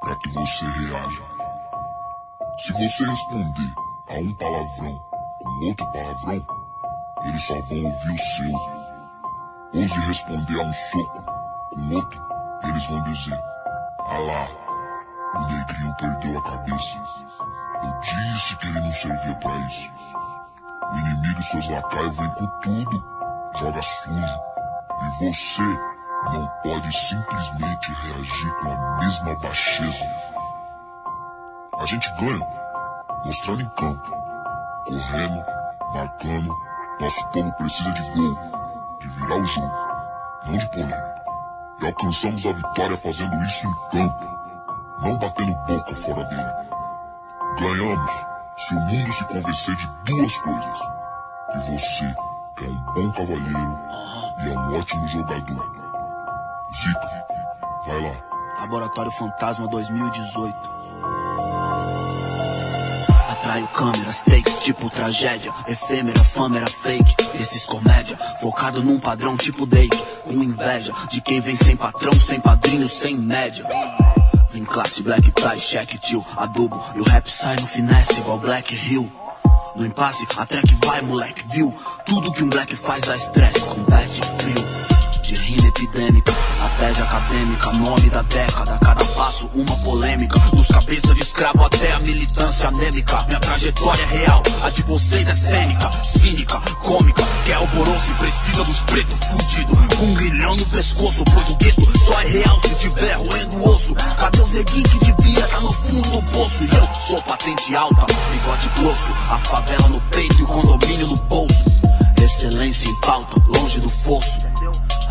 para 0.00 0.16
que 0.16 0.28
você 0.30 0.66
reaja. 0.66 1.22
Se 2.58 2.72
você 2.72 3.04
responder 3.04 3.72
a 4.10 4.14
um 4.14 4.34
palavrão 4.34 5.02
com 5.42 5.64
outro 5.66 5.92
palavrão, 5.92 6.46
eles 7.24 7.42
só 7.42 7.54
vão 7.54 7.84
ouvir 7.84 8.12
o 8.12 8.18
seu. 8.18 9.88
Se 9.88 9.98
responder 10.00 10.60
a 10.60 10.64
um 10.64 10.72
soco 10.72 11.24
com 11.72 11.94
outro, 11.94 12.22
eles 12.64 12.84
vão 12.90 13.02
dizer: 13.04 13.40
Ah 14.06 14.18
lá, 14.18 14.48
o 15.34 15.46
negrinho 15.46 15.96
perdeu 15.96 16.38
a 16.38 16.42
cabeça. 16.42 16.98
Eu 17.82 18.00
disse 18.00 18.56
que 18.56 18.66
ele 18.66 18.80
não 18.80 18.92
servia 18.92 19.34
para 19.36 19.56
isso. 19.68 19.90
O 20.92 20.98
inimigo 20.98 21.40
e 21.40 21.42
seus 21.44 21.68
lacaios 21.70 22.16
vem 22.16 22.30
com 22.30 22.46
tudo, 22.60 23.04
joga 23.58 23.80
sujo. 23.80 24.40
E 25.00 25.24
você 25.24 25.91
não 26.30 26.46
pode 26.62 26.92
simplesmente 26.92 27.92
reagir 27.92 28.54
com 28.60 28.72
a 28.72 28.96
mesma 28.98 29.34
baixeza. 29.36 30.04
A 31.78 31.86
gente 31.86 32.08
ganha 32.14 32.46
mostrando 33.24 33.62
em 33.62 33.68
campo, 33.70 34.10
correndo, 34.86 35.44
marcando. 35.94 36.54
Nosso 37.00 37.26
povo 37.28 37.52
precisa 37.54 37.90
de 37.90 38.02
gol, 38.12 38.38
de 39.00 39.08
virar 39.08 39.36
o 39.36 39.46
jogo, 39.46 39.72
não 40.46 40.58
de 40.58 40.70
polêmica. 40.70 41.22
E 41.80 41.86
alcançamos 41.86 42.46
a 42.46 42.52
vitória 42.52 42.96
fazendo 42.96 43.34
isso 43.44 43.66
em 43.66 43.90
campo, 43.90 44.26
não 45.00 45.18
batendo 45.18 45.54
boca 45.66 45.96
fora 45.96 46.22
dele. 46.24 46.52
Ganhamos 47.58 48.12
se 48.56 48.74
o 48.74 48.80
mundo 48.80 49.12
se 49.12 49.24
convencer 49.24 49.74
de 49.74 49.86
duas 50.04 50.36
coisas: 50.38 50.78
que 51.52 51.58
você 51.70 52.04
é 52.04 52.68
um 52.68 52.80
bom 52.94 53.12
cavalheiro 53.12 53.78
e 54.44 54.48
é 54.48 54.52
um 54.52 54.78
ótimo 54.78 55.08
jogador. 55.08 55.81
Zica, 56.74 57.26
vai 57.86 58.00
lá. 58.00 58.16
Laboratório 58.60 59.10
Fantasma 59.12 59.66
2018. 59.68 60.54
Atraio 63.30 63.68
câmeras, 63.68 64.22
takes 64.22 64.58
tipo 64.58 64.88
tragédia. 64.88 65.52
Efêmera, 65.66 66.22
fama 66.24 66.56
era 66.56 66.66
fake. 66.66 67.14
Esses 67.34 67.66
comédia, 67.66 68.16
focado 68.40 68.82
num 68.82 68.98
padrão 68.98 69.36
tipo 69.36 69.66
Dake. 69.66 70.02
Com 70.22 70.42
inveja 70.42 70.94
de 71.10 71.20
quem 71.20 71.40
vem 71.40 71.56
sem 71.56 71.76
patrão, 71.76 72.12
sem 72.12 72.40
padrinho, 72.40 72.88
sem 72.88 73.16
média. 73.16 73.66
Vim 74.50 74.64
classe, 74.64 75.02
black 75.02 75.30
tie, 75.30 75.58
check, 75.58 75.98
tio, 75.98 76.24
adubo. 76.36 76.80
E 76.94 77.00
o 77.00 77.04
rap 77.04 77.30
sai 77.30 77.56
no 77.56 77.66
finesse 77.66 78.20
igual 78.20 78.38
Black 78.38 78.74
Hill. 78.74 79.10
No 79.74 79.86
impasse, 79.86 80.26
a 80.36 80.44
track 80.44 80.74
vai, 80.84 81.00
moleque, 81.00 81.42
viu? 81.48 81.74
Tudo 82.04 82.32
que 82.32 82.44
um 82.44 82.48
black 82.50 82.76
faz 82.76 83.02
dá 83.04 83.16
estresse, 83.16 83.60
combate 83.68 84.20
frio. 84.38 85.22
De 85.22 85.34
rima 85.34 85.66
epidêmica, 85.68 86.32
tese 86.82 87.00
acadêmica, 87.00 87.72
nome 87.74 88.10
da 88.10 88.22
década, 88.22 88.76
cada 88.82 89.04
passo 89.14 89.48
uma 89.54 89.76
polêmica. 89.84 90.36
Dos 90.50 90.66
cabeças 90.66 91.14
de 91.14 91.22
escravo 91.22 91.64
até 91.64 91.92
a 91.92 92.00
militância 92.00 92.68
anêmica. 92.68 93.22
Minha 93.22 93.38
trajetória 93.38 94.02
é 94.02 94.06
real, 94.06 94.42
a 94.64 94.68
de 94.68 94.82
vocês 94.82 95.28
é 95.28 95.32
cênica, 95.32 95.88
cínica, 96.04 96.60
cômica. 96.82 97.22
Quer 97.46 97.54
alvoroço 97.54 98.10
e 98.10 98.14
precisa 98.14 98.64
dos 98.64 98.80
pretos 98.80 99.20
fudidos. 99.20 99.96
Com 99.96 100.06
um 100.06 100.14
grilhão 100.14 100.56
no 100.56 100.66
pescoço, 100.66 101.22
pois 101.32 101.48
o 101.50 101.56
gueto 101.56 101.98
só 101.98 102.20
é 102.20 102.26
real 102.26 102.60
se 102.60 102.74
tiver 102.74 103.12
roendo 103.12 103.64
osso. 103.64 103.94
Cadê 103.94 104.40
os 104.40 104.50
neguinhos 104.50 104.90
que 104.90 105.12
devia 105.12 105.46
tá 105.46 105.60
no 105.60 105.72
fundo 105.72 106.10
do 106.10 106.22
poço? 106.32 106.64
E 106.64 106.74
eu 106.74 106.88
sou 106.98 107.22
patente 107.22 107.76
alta, 107.76 108.06
bigode 108.32 108.68
grosso, 108.80 109.12
a 109.30 109.38
favela 109.38 109.88
no 109.88 110.00
peito 110.10 110.40
e 110.40 110.42
o 110.42 110.46
condomínio 110.46 111.06
no 111.06 111.16
bolso. 111.16 111.64
Excelência 112.20 112.88
em 112.88 113.00
pauta, 113.02 113.40
longe 113.46 113.78
do 113.78 113.88
fosso. 113.88 114.40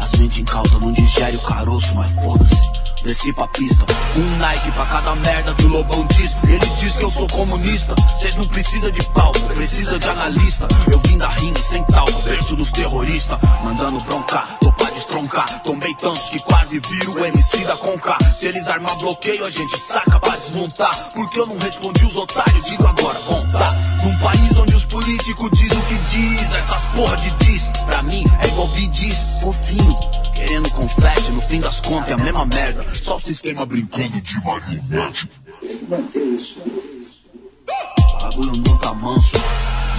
As 0.02 0.12
mentes 0.14 0.40
incauta 0.40 0.80
não 0.80 0.92
digere 0.92 1.38
o 1.38 1.42
caroço, 1.44 1.94
mas 1.94 2.10
foda-se. 2.10 2.91
Desci 3.04 3.34
pra 3.34 3.48
pista, 3.48 3.84
um 4.16 4.38
Nike 4.38 4.72
pra 4.74 4.86
cada 4.86 5.16
merda 5.16 5.56
que 5.56 5.66
o 5.66 5.70
Lobão 5.70 6.06
diz. 6.08 6.36
Eles 6.48 6.80
diz 6.80 6.96
que 6.96 7.04
eu 7.04 7.10
sou 7.10 7.28
comunista. 7.30 7.96
Cês 8.20 8.36
não 8.36 8.48
precisa 8.48 8.92
de 8.92 9.04
palco, 9.10 9.40
precisa 9.56 9.98
de 9.98 10.08
analista. 10.08 10.68
Eu 10.90 11.00
vim 11.00 11.18
da 11.18 11.28
rima 11.28 11.58
sem 11.58 11.84
talco, 11.86 12.22
berço 12.22 12.56
dos 12.56 12.72
terroristas. 12.72 13.40
Mandando 13.64 14.00
broncar, 14.02 14.48
tô 14.60 14.72
pra 14.74 14.92
destroncar. 14.92 15.64
Tombei 15.64 15.96
tantos 15.96 16.30
que 16.30 16.40
quase 16.42 16.80
viro 16.80 17.14
o 17.14 17.26
MC 17.26 17.66
da 17.66 17.76
Conca. 17.76 18.18
Se 18.38 18.46
eles 18.46 18.68
armar 18.68 18.96
bloqueio, 18.98 19.46
a 19.46 19.50
gente 19.50 19.80
saca 19.80 20.20
pra 20.20 20.36
desmontar. 20.36 20.96
Porque 21.16 21.40
eu 21.40 21.48
não 21.48 21.58
respondi 21.58 22.06
os 22.06 22.16
otários, 22.16 22.66
digo 22.68 22.86
agora, 22.86 23.20
bom 23.22 23.44
tá. 23.52 23.72
Num 24.04 24.18
país 24.20 24.58
onde 24.58 24.76
os 24.76 24.86
políticos 24.86 25.50
dizem 25.54 25.78
o 25.78 25.82
que 25.84 25.96
diz, 25.96 26.54
essas 26.54 26.84
porra 26.94 27.18
de 27.18 27.32
diz. 27.46 27.64
Pra 27.86 28.04
mim 28.04 28.24
é 28.44 28.48
igual 28.48 28.68
diz, 28.92 29.26
fofinho. 29.42 30.21
Querendo 30.52 30.72
confete, 30.72 31.32
no 31.32 31.42
fim 31.44 31.62
das 31.62 31.80
contas 31.80 32.12
é 32.12 32.14
a 32.14 32.18
mesma 32.18 32.46
merda. 32.46 32.86
Só 33.02 33.16
o 33.16 33.22
sistema 33.22 33.66
brincando 33.66 34.20
de 34.20 34.36
marionete. 34.44 35.32
Bagulho 38.22 38.58
não 38.58 38.78
tá 38.80 38.94
manso. 38.96 39.38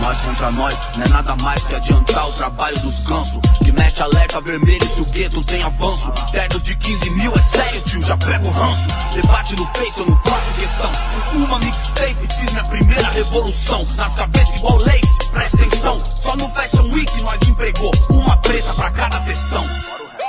Nós 0.02 0.20
contra 0.20 0.50
nós, 0.50 0.78
não 0.94 1.04
é 1.04 1.08
nada 1.08 1.34
mais 1.36 1.62
que 1.62 1.74
adiantar 1.74 2.28
o 2.28 2.34
trabalho 2.34 2.78
dos 2.80 3.00
gansos. 3.00 3.40
Que 3.64 3.72
mete 3.72 4.02
alerta 4.02 4.42
vermelho 4.42 4.84
se 4.84 5.00
o 5.00 5.06
gueto 5.06 5.42
tem 5.42 5.62
avanço. 5.62 6.12
Ternos 6.30 6.62
de 6.62 6.76
15 6.76 7.10
mil, 7.12 7.32
é 7.34 7.38
sério, 7.38 7.80
tio, 7.80 8.02
já 8.02 8.18
pego 8.18 8.46
o 8.46 8.50
ranço. 8.50 8.82
Debate 9.14 9.56
no 9.56 9.64
Face, 9.68 10.00
eu 10.00 10.06
não 10.06 10.18
faço 10.18 10.52
questão. 10.52 10.92
Uma 11.32 11.58
mixtape, 11.60 12.26
fiz 12.26 12.52
minha 12.52 12.64
primeira 12.64 13.08
revolução. 13.08 13.86
Nas 13.96 14.14
cabeças 14.16 14.56
igual 14.56 14.76
leis, 14.76 15.16
presta 15.30 15.56
atenção. 15.56 16.02
Só 16.20 16.36
no 16.36 16.46
Fashion 16.50 16.92
Week 16.92 17.20
nós 17.22 17.40
empregou 17.48 17.90
uma 18.10 18.36
preta 18.36 18.74
pra 18.74 18.90
cada 18.90 19.18
testão. 19.20 19.64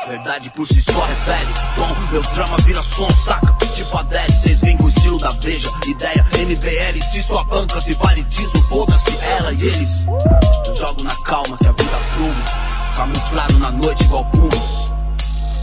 Verdade 0.07 0.49
por 0.49 0.67
si 0.67 0.81
só 0.81 1.05
repele 1.05 1.53
Bom, 1.77 1.95
meu 2.11 2.21
drama 2.33 2.57
vira 2.65 2.81
som, 2.81 3.09
saca? 3.11 3.53
Tipo 3.73 3.97
Adele, 3.97 4.31
cês 4.33 4.61
vêm 4.61 4.75
com 4.77 4.83
o 4.83 4.89
estilo 4.89 5.17
da 5.17 5.31
Veja 5.31 5.69
Ideia, 5.87 6.27
MBL, 6.45 7.01
se 7.01 7.23
sua 7.23 7.43
banca 7.45 7.81
se 7.81 7.93
vale 7.93 8.23
disso 8.23 8.51
Foda-se 8.67 9.17
ela 9.17 9.53
e 9.53 9.61
eles. 9.61 10.03
Eu 10.67 10.75
jogo 10.75 11.03
na 11.03 11.15
calma 11.23 11.57
que 11.57 11.67
a 11.67 11.71
vida 11.71 11.97
pluma. 12.15 12.45
Camuflado 12.97 13.59
na 13.59 13.71
noite 13.71 14.03
igual 14.03 14.25
puma. 14.25 14.49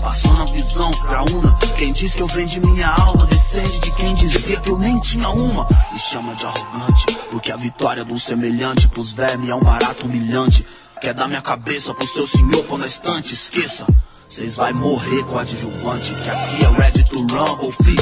Passando 0.00 0.42
a 0.42 0.52
visão 0.52 0.90
pra 0.90 1.22
una. 1.22 1.58
Quem 1.76 1.92
diz 1.92 2.14
que 2.14 2.22
eu 2.22 2.26
vendi 2.26 2.60
minha 2.60 2.88
alma? 2.88 3.26
Descende 3.26 3.80
de 3.80 3.90
quem 3.92 4.14
dizia 4.14 4.60
que 4.60 4.70
eu 4.70 4.78
nem 4.78 4.98
tinha 5.00 5.28
uma. 5.28 5.66
Me 5.92 5.98
chama 5.98 6.34
de 6.34 6.46
arrogante 6.46 7.06
Porque 7.30 7.52
a 7.52 7.56
vitória 7.56 8.04
de 8.04 8.12
um 8.12 8.18
semelhante 8.18 8.88
Pros 8.88 9.12
vermes 9.12 9.50
é 9.50 9.54
um 9.54 9.62
barato 9.62 10.06
humilhante. 10.06 10.64
Quer 11.00 11.14
dar 11.14 11.28
minha 11.28 11.42
cabeça 11.42 11.92
pro 11.92 12.06
seu 12.06 12.26
senhor 12.26 12.64
pôr 12.64 12.78
na 12.78 12.86
estante 12.86 13.34
Esqueça 13.34 13.86
Cês 14.30 14.54
vai 14.54 14.72
morrer 14.72 15.24
com 15.24 15.38
adjuvante, 15.38 16.14
que 16.14 16.30
aqui 16.30 16.64
é 16.64 16.68
o 16.68 16.72
Red 16.74 17.02
to 17.02 17.18
Rumble, 17.18 17.72
fi. 17.72 17.96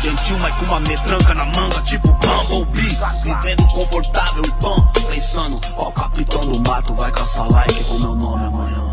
Gentil, 0.00 0.38
mas 0.38 0.54
com 0.54 0.64
uma 0.66 0.78
metranca 0.78 1.34
na 1.34 1.44
manga, 1.44 1.82
tipo 1.82 2.06
Bumblebee. 2.06 2.96
Vivendo 3.24 3.68
confortável 3.72 4.44
e 4.44 4.52
pão, 4.62 4.92
pensando, 5.10 5.60
ó, 5.76 5.88
o 5.88 5.92
capitão 5.92 6.46
do 6.46 6.60
mato 6.60 6.94
vai 6.94 7.10
caçar 7.10 7.50
like 7.50 7.82
com 7.82 7.98
meu 7.98 8.14
nome 8.14 8.44
amanhã. 8.46 8.91